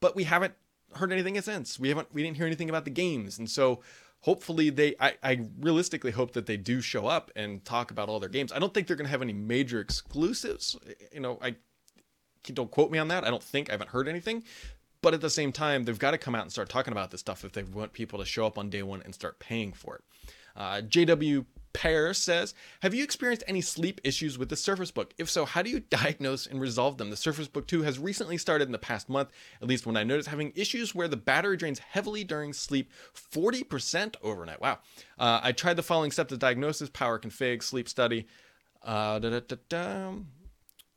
but 0.00 0.14
we 0.14 0.24
haven't 0.24 0.54
heard 0.94 1.12
anything 1.12 1.40
since. 1.40 1.80
We 1.80 1.88
haven't 1.88 2.12
we 2.12 2.22
didn't 2.22 2.36
hear 2.36 2.46
anything 2.46 2.68
about 2.68 2.84
the 2.84 2.90
games, 2.90 3.38
and 3.38 3.50
so 3.50 3.80
hopefully 4.20 4.70
they 4.70 4.94
I, 5.00 5.14
I 5.22 5.40
realistically 5.58 6.12
hope 6.12 6.32
that 6.32 6.46
they 6.46 6.56
do 6.56 6.80
show 6.80 7.06
up 7.06 7.30
and 7.34 7.64
talk 7.64 7.90
about 7.90 8.08
all 8.08 8.20
their 8.20 8.28
games. 8.28 8.52
I 8.52 8.58
don't 8.58 8.74
think 8.74 8.86
they're 8.86 8.96
going 8.96 9.06
to 9.06 9.10
have 9.10 9.22
any 9.22 9.32
major 9.32 9.80
exclusives. 9.80 10.76
You 11.12 11.20
know, 11.20 11.38
I 11.42 11.56
don't 12.52 12.70
quote 12.70 12.90
me 12.90 12.98
on 12.98 13.08
that. 13.08 13.24
I 13.24 13.30
don't 13.30 13.42
think 13.42 13.70
I 13.70 13.72
haven't 13.72 13.90
heard 13.90 14.08
anything. 14.08 14.44
But 15.00 15.14
at 15.14 15.20
the 15.20 15.30
same 15.30 15.50
time, 15.50 15.84
they've 15.84 15.98
got 15.98 16.12
to 16.12 16.18
come 16.18 16.36
out 16.36 16.42
and 16.42 16.52
start 16.52 16.68
talking 16.68 16.92
about 16.92 17.10
this 17.10 17.20
stuff 17.20 17.44
if 17.44 17.52
they 17.52 17.64
want 17.64 17.92
people 17.92 18.20
to 18.20 18.24
show 18.24 18.46
up 18.46 18.56
on 18.56 18.70
day 18.70 18.84
one 18.84 19.02
and 19.02 19.12
start 19.12 19.40
paying 19.40 19.72
for 19.72 19.96
it. 19.96 20.04
Uh, 20.54 20.80
JW 20.82 21.44
Pear 21.72 22.12
says, 22.14 22.54
Have 22.80 22.94
you 22.94 23.02
experienced 23.04 23.44
any 23.46 23.60
sleep 23.60 24.00
issues 24.04 24.38
with 24.38 24.48
the 24.48 24.56
Surface 24.56 24.90
Book? 24.90 25.14
If 25.18 25.30
so, 25.30 25.44
how 25.44 25.62
do 25.62 25.70
you 25.70 25.80
diagnose 25.90 26.46
and 26.46 26.60
resolve 26.60 26.98
them? 26.98 27.10
The 27.10 27.16
Surface 27.16 27.48
Book 27.48 27.66
2 27.66 27.82
has 27.82 27.98
recently 27.98 28.38
started 28.38 28.64
in 28.68 28.72
the 28.72 28.78
past 28.78 29.08
month, 29.08 29.30
at 29.60 29.68
least 29.68 29.86
when 29.86 29.96
I 29.96 30.04
noticed 30.04 30.28
having 30.28 30.52
issues 30.54 30.94
where 30.94 31.08
the 31.08 31.16
battery 31.16 31.56
drains 31.56 31.78
heavily 31.78 32.24
during 32.24 32.52
sleep, 32.52 32.90
40% 33.14 34.16
overnight. 34.22 34.60
Wow. 34.60 34.78
Uh, 35.18 35.40
I 35.42 35.52
tried 35.52 35.76
the 35.76 35.82
following 35.82 36.10
steps 36.10 36.30
to 36.30 36.36
diagnosis 36.36 36.90
power 36.90 37.18
config, 37.18 37.62
sleep 37.62 37.88
study. 37.88 38.26
Uh, 38.82 39.20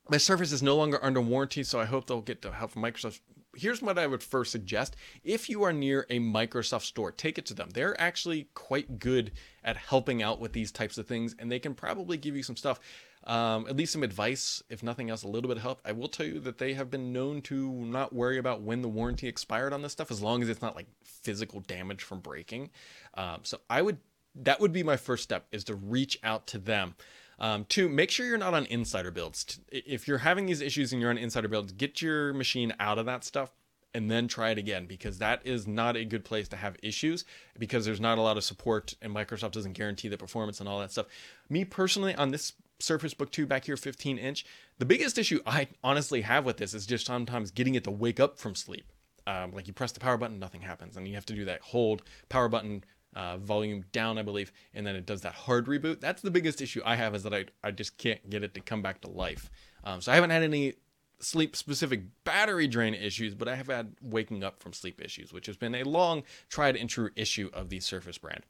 my 0.09 0.17
Surface 0.17 0.51
is 0.51 0.61
no 0.61 0.75
longer 0.75 1.03
under 1.03 1.21
warranty, 1.21 1.63
so 1.63 1.79
I 1.79 1.85
hope 1.85 2.07
they'll 2.07 2.21
get 2.21 2.41
the 2.41 2.51
help 2.51 2.71
from 2.71 2.83
Microsoft 2.83 3.21
here's 3.55 3.81
what 3.81 3.97
I 3.97 4.07
would 4.07 4.23
first 4.23 4.51
suggest. 4.51 4.95
If 5.23 5.49
you 5.49 5.63
are 5.63 5.73
near 5.73 6.05
a 6.09 6.19
Microsoft 6.19 6.83
store, 6.83 7.11
take 7.11 7.37
it 7.37 7.45
to 7.47 7.53
them. 7.53 7.69
They're 7.73 7.99
actually 7.99 8.49
quite 8.53 8.99
good 8.99 9.31
at 9.63 9.77
helping 9.77 10.21
out 10.21 10.39
with 10.39 10.53
these 10.53 10.71
types 10.71 10.97
of 10.97 11.07
things, 11.07 11.35
and 11.39 11.51
they 11.51 11.59
can 11.59 11.73
probably 11.73 12.17
give 12.17 12.35
you 12.35 12.43
some 12.43 12.55
stuff. 12.55 12.79
Um, 13.25 13.65
at 13.67 13.75
least 13.75 13.93
some 13.93 14.03
advice, 14.03 14.61
if 14.69 14.83
nothing 14.83 15.09
else, 15.09 15.23
a 15.23 15.27
little 15.27 15.47
bit 15.47 15.57
of 15.57 15.63
help. 15.63 15.81
I 15.83 15.93
will 15.93 16.07
tell 16.07 16.27
you 16.27 16.39
that 16.41 16.59
they 16.59 16.75
have 16.75 16.91
been 16.91 17.11
known 17.11 17.41
to 17.43 17.71
not 17.71 18.13
worry 18.13 18.37
about 18.37 18.61
when 18.61 18.83
the 18.83 18.87
warranty 18.87 19.27
expired 19.27 19.73
on 19.73 19.81
this 19.81 19.93
stuff, 19.93 20.11
as 20.11 20.21
long 20.21 20.43
as 20.43 20.49
it's 20.49 20.61
not 20.61 20.75
like 20.75 20.87
physical 21.03 21.61
damage 21.61 22.03
from 22.03 22.19
breaking. 22.19 22.69
Um, 23.15 23.39
so 23.43 23.59
I 23.69 23.81
would 23.81 23.97
that 24.35 24.59
would 24.59 24.73
be 24.73 24.83
my 24.83 24.97
first 24.97 25.23
step 25.23 25.47
is 25.51 25.63
to 25.65 25.75
reach 25.75 26.19
out 26.23 26.45
to 26.47 26.57
them. 26.57 26.95
Um, 27.39 27.65
two, 27.65 27.89
make 27.89 28.11
sure 28.11 28.25
you're 28.25 28.37
not 28.37 28.53
on 28.53 28.65
insider 28.67 29.11
builds. 29.11 29.59
If 29.71 30.07
you're 30.07 30.19
having 30.19 30.45
these 30.45 30.61
issues 30.61 30.91
and 30.93 31.01
you're 31.01 31.11
on 31.11 31.17
insider 31.17 31.47
builds, 31.47 31.73
get 31.73 32.01
your 32.01 32.33
machine 32.33 32.73
out 32.79 32.97
of 32.97 33.05
that 33.05 33.23
stuff 33.23 33.51
and 33.93 34.11
then 34.11 34.27
try 34.27 34.49
it 34.49 34.57
again 34.57 34.85
because 34.85 35.19
that 35.19 35.41
is 35.45 35.65
not 35.65 35.95
a 35.95 36.03
good 36.03 36.25
place 36.25 36.49
to 36.49 36.57
have 36.57 36.75
issues 36.83 37.23
because 37.57 37.85
there's 37.85 38.01
not 38.01 38.17
a 38.17 38.21
lot 38.21 38.35
of 38.35 38.43
support 38.43 38.93
and 39.01 39.15
Microsoft 39.15 39.51
doesn't 39.51 39.71
guarantee 39.71 40.09
the 40.09 40.17
performance 40.17 40.59
and 40.59 40.67
all 40.67 40.79
that 40.79 40.91
stuff. 40.91 41.05
Me 41.49 41.63
personally, 41.63 42.13
on 42.15 42.31
this 42.31 42.53
Surface 42.79 43.13
Book 43.13 43.31
2 43.31 43.45
back 43.45 43.65
here, 43.65 43.77
15 43.77 44.17
inch, 44.17 44.45
the 44.79 44.85
biggest 44.85 45.17
issue 45.17 45.39
I 45.45 45.69
honestly 45.81 46.21
have 46.21 46.43
with 46.43 46.57
this 46.57 46.73
is 46.73 46.85
just 46.85 47.05
sometimes 47.05 47.51
getting 47.51 47.75
it 47.75 47.85
to 47.85 47.91
wake 47.91 48.19
up 48.19 48.37
from 48.37 48.53
sleep. 48.53 48.91
Um, 49.27 49.53
like 49.53 49.65
you 49.65 49.73
press 49.73 49.93
the 49.93 49.99
power 49.99 50.17
button, 50.17 50.39
nothing 50.39 50.61
happens, 50.61 50.97
and 50.97 51.07
you 51.07 51.15
have 51.15 51.25
to 51.27 51.33
do 51.33 51.45
that 51.45 51.61
hold 51.61 52.03
power 52.29 52.49
button 52.49 52.83
uh, 53.15 53.37
volume 53.37 53.85
down, 53.91 54.17
I 54.17 54.21
believe, 54.21 54.51
and 54.73 54.85
then 54.85 54.95
it 54.95 55.05
does 55.05 55.21
that 55.21 55.33
hard 55.33 55.67
reboot. 55.67 56.01
That's 56.01 56.21
the 56.21 56.31
biggest 56.31 56.61
issue 56.61 56.81
I 56.85 56.95
have 56.95 57.15
is 57.15 57.23
that 57.23 57.33
I, 57.33 57.45
I 57.63 57.71
just 57.71 57.97
can't 57.97 58.29
get 58.29 58.43
it 58.43 58.53
to 58.55 58.59
come 58.59 58.81
back 58.81 59.01
to 59.01 59.09
life. 59.09 59.49
Um, 59.83 60.01
so 60.01 60.11
I 60.11 60.15
haven't 60.15 60.31
had 60.31 60.43
any 60.43 60.73
sleep 61.19 61.55
specific 61.55 62.01
battery 62.23 62.67
drain 62.67 62.93
issues, 62.93 63.33
but 63.33 63.47
I 63.47 63.55
have 63.55 63.67
had 63.67 63.95
waking 64.01 64.43
up 64.43 64.61
from 64.61 64.73
sleep 64.73 65.01
issues, 65.01 65.31
which 65.31 65.45
has 65.45 65.57
been 65.57 65.75
a 65.75 65.83
long 65.83 66.23
tried 66.49 66.75
and 66.75 66.89
true 66.89 67.09
issue 67.15 67.49
of 67.53 67.69
the 67.69 67.79
Surface 67.79 68.17
brand. 68.17 68.43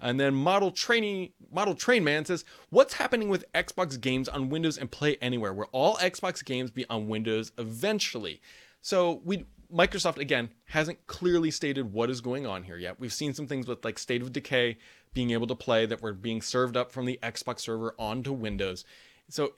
And 0.00 0.18
then 0.18 0.34
Model 0.34 0.70
Training 0.70 1.32
Model 1.50 1.74
Train 1.74 2.04
Man 2.04 2.24
says, 2.24 2.44
"What's 2.70 2.94
happening 2.94 3.28
with 3.28 3.50
Xbox 3.52 4.00
games 4.00 4.28
on 4.28 4.48
Windows 4.48 4.76
and 4.76 4.90
Play 4.90 5.16
Anywhere? 5.20 5.52
Will 5.52 5.68
all 5.72 5.96
Xbox 5.96 6.44
games 6.44 6.70
be 6.70 6.84
on 6.88 7.08
Windows 7.08 7.52
eventually?" 7.58 8.40
So 8.80 9.22
we 9.24 9.46
Microsoft 9.72 10.18
again 10.18 10.50
hasn't 10.66 11.06
clearly 11.06 11.50
stated 11.50 11.92
what 11.92 12.10
is 12.10 12.20
going 12.20 12.46
on 12.46 12.62
here 12.64 12.76
yet. 12.76 12.98
We've 13.00 13.12
seen 13.12 13.34
some 13.34 13.46
things 13.46 13.66
with 13.66 13.84
like 13.84 13.98
State 13.98 14.22
of 14.22 14.32
Decay 14.32 14.78
being 15.12 15.30
able 15.30 15.46
to 15.46 15.54
play 15.54 15.86
that 15.86 16.02
were 16.02 16.12
being 16.12 16.42
served 16.42 16.76
up 16.76 16.90
from 16.90 17.04
the 17.04 17.18
Xbox 17.22 17.60
server 17.60 17.94
onto 17.98 18.32
Windows. 18.32 18.84
So 19.28 19.54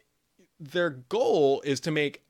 their 0.61 0.91
goal 0.91 1.61
is 1.63 1.81
to 1.81 1.91
make 1.91 2.23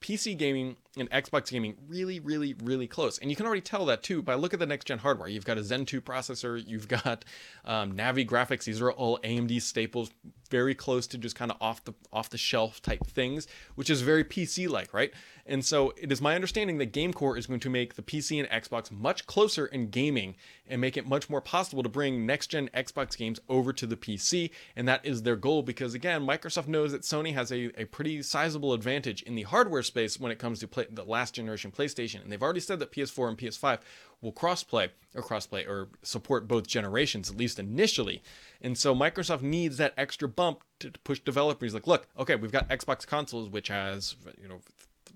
PC 0.00 0.36
gaming 0.36 0.76
and 0.96 1.10
Xbox 1.10 1.50
gaming 1.50 1.76
really, 1.88 2.20
really, 2.20 2.54
really 2.62 2.86
close. 2.86 3.18
And 3.18 3.30
you 3.30 3.36
can 3.36 3.46
already 3.46 3.60
tell 3.60 3.84
that 3.86 4.02
too 4.02 4.22
by 4.22 4.34
look 4.34 4.54
at 4.54 4.60
the 4.60 4.66
next 4.66 4.86
gen 4.86 4.98
hardware. 4.98 5.28
You've 5.28 5.44
got 5.44 5.58
a 5.58 5.64
Zen 5.64 5.84
2 5.86 6.00
processor, 6.00 6.62
you've 6.66 6.88
got 6.88 7.24
um, 7.64 7.92
Navi 7.92 8.26
graphics. 8.26 8.64
These 8.64 8.80
are 8.80 8.90
all 8.90 9.18
AMD 9.18 9.60
staples, 9.62 10.10
very 10.50 10.74
close 10.74 11.06
to 11.08 11.18
just 11.18 11.36
kind 11.36 11.50
of 11.50 11.56
off 11.60 11.84
the 11.84 11.94
off 12.12 12.30
the 12.30 12.38
shelf 12.38 12.80
type 12.82 13.04
things, 13.06 13.46
which 13.74 13.90
is 13.90 14.02
very 14.02 14.24
PC 14.24 14.68
like, 14.68 14.92
right? 14.94 15.12
And 15.48 15.64
so 15.64 15.92
it 15.96 16.10
is 16.10 16.20
my 16.20 16.34
understanding 16.34 16.78
that 16.78 16.92
GameCore 16.92 17.38
is 17.38 17.46
going 17.46 17.60
to 17.60 17.70
make 17.70 17.94
the 17.94 18.02
PC 18.02 18.40
and 18.40 18.48
Xbox 18.48 18.90
much 18.90 19.26
closer 19.26 19.66
in 19.66 19.90
gaming 19.90 20.34
and 20.66 20.80
make 20.80 20.96
it 20.96 21.06
much 21.06 21.30
more 21.30 21.40
possible 21.40 21.82
to 21.82 21.88
bring 21.88 22.26
next 22.26 22.48
gen 22.48 22.68
Xbox 22.74 23.16
games 23.16 23.38
over 23.48 23.72
to 23.72 23.86
the 23.86 23.96
PC. 23.96 24.50
And 24.74 24.88
that 24.88 25.04
is 25.06 25.22
their 25.22 25.36
goal 25.36 25.62
because, 25.62 25.94
again, 25.94 26.26
Microsoft 26.26 26.66
knows 26.66 26.92
that 26.92 27.02
Sony 27.02 27.32
has 27.34 27.52
a, 27.52 27.70
a 27.80 27.84
pretty 27.84 28.22
sizable 28.22 28.72
advantage 28.72 29.22
in 29.22 29.36
the 29.36 29.42
hardware 29.42 29.82
space 29.82 30.18
when 30.18 30.32
it 30.32 30.38
comes 30.38 30.58
to 30.60 30.68
play, 30.68 30.85
the 30.90 31.04
last 31.04 31.34
generation 31.34 31.70
PlayStation. 31.70 32.22
And 32.22 32.30
they've 32.30 32.42
already 32.42 32.60
said 32.60 32.78
that 32.78 32.92
PS4 32.92 33.28
and 33.28 33.38
PS5 33.38 33.78
will 34.20 34.32
crossplay 34.32 34.90
or 35.14 35.22
crossplay 35.22 35.66
or 35.66 35.88
support 36.02 36.48
both 36.48 36.66
generations, 36.66 37.30
at 37.30 37.36
least 37.36 37.58
initially. 37.58 38.22
And 38.60 38.76
so 38.76 38.94
Microsoft 38.94 39.42
needs 39.42 39.76
that 39.78 39.94
extra 39.96 40.28
bump 40.28 40.62
to 40.80 40.90
push 41.04 41.20
developers 41.20 41.74
like, 41.74 41.86
look, 41.86 42.08
okay, 42.18 42.36
we've 42.36 42.52
got 42.52 42.68
Xbox 42.68 43.06
consoles, 43.06 43.48
which 43.48 43.68
has, 43.68 44.16
you 44.40 44.48
know, 44.48 44.60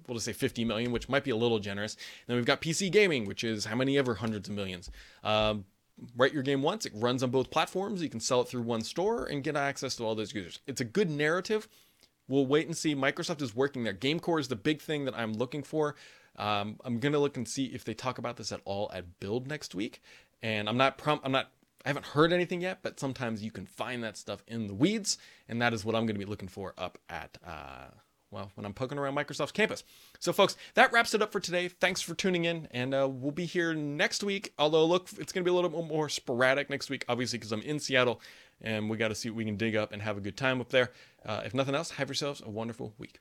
we'll 0.06 0.16
just 0.16 0.26
say 0.26 0.33
50 0.33 0.64
million, 0.64 0.92
which 0.92 1.09
might 1.09 1.24
be 1.24 1.30
a 1.30 1.37
little 1.37 1.59
generous. 1.59 1.94
And 1.94 2.28
then 2.28 2.37
we've 2.37 2.46
got 2.46 2.61
PC 2.61 2.90
gaming, 2.90 3.26
which 3.26 3.44
is 3.44 3.64
how 3.64 3.76
many 3.76 3.96
ever 3.96 4.14
hundreds 4.14 4.48
of 4.48 4.54
millions. 4.54 4.90
Um, 5.22 5.64
write 6.16 6.33
your 6.33 6.42
game 6.42 6.62
once, 6.62 6.87
it 6.87 6.92
runs 6.94 7.22
on 7.22 7.30
both 7.30 7.50
platforms. 7.50 8.02
You 8.02 8.09
can 8.09 8.20
sell 8.20 8.40
it 8.40 8.48
through 8.48 8.62
one 8.62 8.83
store 8.83 9.26
and 9.26 9.44
get 9.44 9.56
access 9.56 9.96
to 9.96 10.04
all 10.04 10.14
those 10.14 10.35
users. 10.35 10.61
It's 10.66 10.80
a 10.80 10.85
good 10.85 11.11
narrative. 11.11 11.68
We'll 12.30 12.46
wait 12.46 12.66
and 12.66 12.76
see. 12.76 12.94
Microsoft 12.94 13.42
is 13.42 13.54
working 13.54 13.82
there. 13.82 13.92
Game 13.92 14.20
Core 14.20 14.38
is 14.38 14.48
the 14.48 14.56
big 14.56 14.80
thing 14.80 15.04
that 15.04 15.18
I'm 15.18 15.32
looking 15.32 15.62
for. 15.62 15.96
Um, 16.36 16.78
I'm 16.84 17.00
gonna 17.00 17.18
look 17.18 17.36
and 17.36 17.46
see 17.46 17.66
if 17.66 17.84
they 17.84 17.92
talk 17.92 18.18
about 18.18 18.36
this 18.36 18.52
at 18.52 18.60
all 18.64 18.90
at 18.94 19.18
Build 19.18 19.48
next 19.48 19.74
week. 19.74 20.00
And 20.42 20.68
I'm 20.68 20.76
not 20.76 20.96
prom- 20.96 21.20
I'm 21.24 21.32
not 21.32 21.50
I 21.84 21.88
haven't 21.88 22.06
heard 22.06 22.32
anything 22.32 22.60
yet, 22.60 22.78
but 22.82 23.00
sometimes 23.00 23.42
you 23.42 23.50
can 23.50 23.66
find 23.66 24.04
that 24.04 24.16
stuff 24.16 24.44
in 24.46 24.66
the 24.66 24.74
weeds, 24.74 25.18
and 25.48 25.60
that 25.60 25.72
is 25.72 25.84
what 25.84 25.94
I'm 25.96 26.06
to 26.06 26.14
be 26.14 26.24
looking 26.24 26.48
for 26.48 26.74
up 26.78 26.98
at 27.08 27.36
uh, 27.44 27.88
well, 28.30 28.52
when 28.54 28.64
I'm 28.64 28.74
poking 28.74 28.98
around 28.98 29.16
Microsoft's 29.16 29.52
campus. 29.52 29.82
So, 30.20 30.32
folks, 30.32 30.56
that 30.74 30.92
wraps 30.92 31.14
it 31.14 31.22
up 31.22 31.32
for 31.32 31.40
today. 31.40 31.68
Thanks 31.68 32.00
for 32.00 32.14
tuning 32.14 32.44
in, 32.44 32.68
and 32.70 32.94
uh, 32.94 33.08
we'll 33.10 33.32
be 33.32 33.46
here 33.46 33.74
next 33.74 34.22
week. 34.22 34.52
Although, 34.58 34.86
look, 34.86 35.08
it's 35.18 35.32
going 35.32 35.44
to 35.44 35.48
be 35.48 35.50
a 35.50 35.54
little 35.54 35.70
bit 35.70 35.84
more 35.86 36.08
sporadic 36.08 36.70
next 36.70 36.90
week, 36.90 37.04
obviously, 37.08 37.38
because 37.38 37.52
I'm 37.52 37.62
in 37.62 37.80
Seattle, 37.80 38.20
and 38.60 38.90
we 38.90 38.96
got 38.96 39.08
to 39.08 39.14
see 39.14 39.30
what 39.30 39.36
we 39.36 39.44
can 39.44 39.56
dig 39.56 39.76
up 39.76 39.92
and 39.92 40.02
have 40.02 40.16
a 40.16 40.20
good 40.20 40.36
time 40.36 40.60
up 40.60 40.70
there. 40.70 40.90
Uh, 41.24 41.42
if 41.44 41.54
nothing 41.54 41.74
else, 41.74 41.92
have 41.92 42.08
yourselves 42.08 42.42
a 42.44 42.50
wonderful 42.50 42.94
week. 42.98 43.20